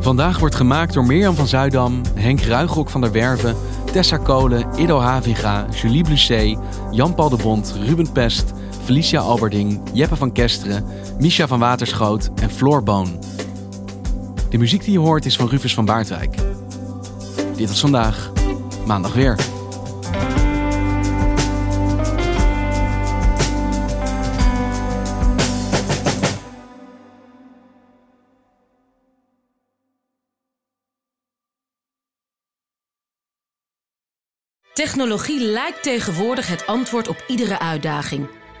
Vandaag 0.00 0.38
wordt 0.38 0.54
gemaakt 0.54 0.94
door 0.94 1.06
Mirjam 1.06 1.34
van 1.34 1.46
Zuidam, 1.46 2.02
Henk 2.14 2.40
Ruigrok 2.40 2.90
van 2.90 3.00
der 3.00 3.12
Werven, 3.12 3.56
Tessa 3.92 4.16
Kolen, 4.16 4.66
Ido 4.76 5.00
Haviga, 5.00 5.66
Julie 5.70 6.04
Blusset, 6.04 6.58
Jan-Paul 6.90 7.28
de 7.28 7.36
Bond, 7.36 7.74
Ruben 7.86 8.12
Pest, 8.12 8.52
Felicia 8.84 9.20
Alberding, 9.20 9.80
Jeppe 9.92 10.16
van 10.16 10.32
Kesteren, 10.32 10.86
Misha 11.18 11.46
van 11.46 11.58
Waterschoot 11.58 12.30
en 12.34 12.50
Floor 12.50 12.82
Boon. 12.82 13.20
De 14.50 14.58
muziek 14.58 14.84
die 14.84 14.92
je 14.92 14.98
hoort 14.98 15.24
is 15.24 15.36
van 15.36 15.48
Rufus 15.48 15.74
van 15.74 15.84
Baardwijk. 15.84 16.36
Dit 17.56 17.68
was 17.68 17.80
vandaag, 17.80 18.32
maandag 18.86 19.14
weer. 19.14 19.36
Technologie 34.72 35.40
lijkt 35.40 35.82
tegenwoordig 35.82 36.46
het 36.48 36.66
antwoord 36.66 37.08
op 37.08 37.24
iedere 37.28 37.58
uitdaging. 37.58 38.42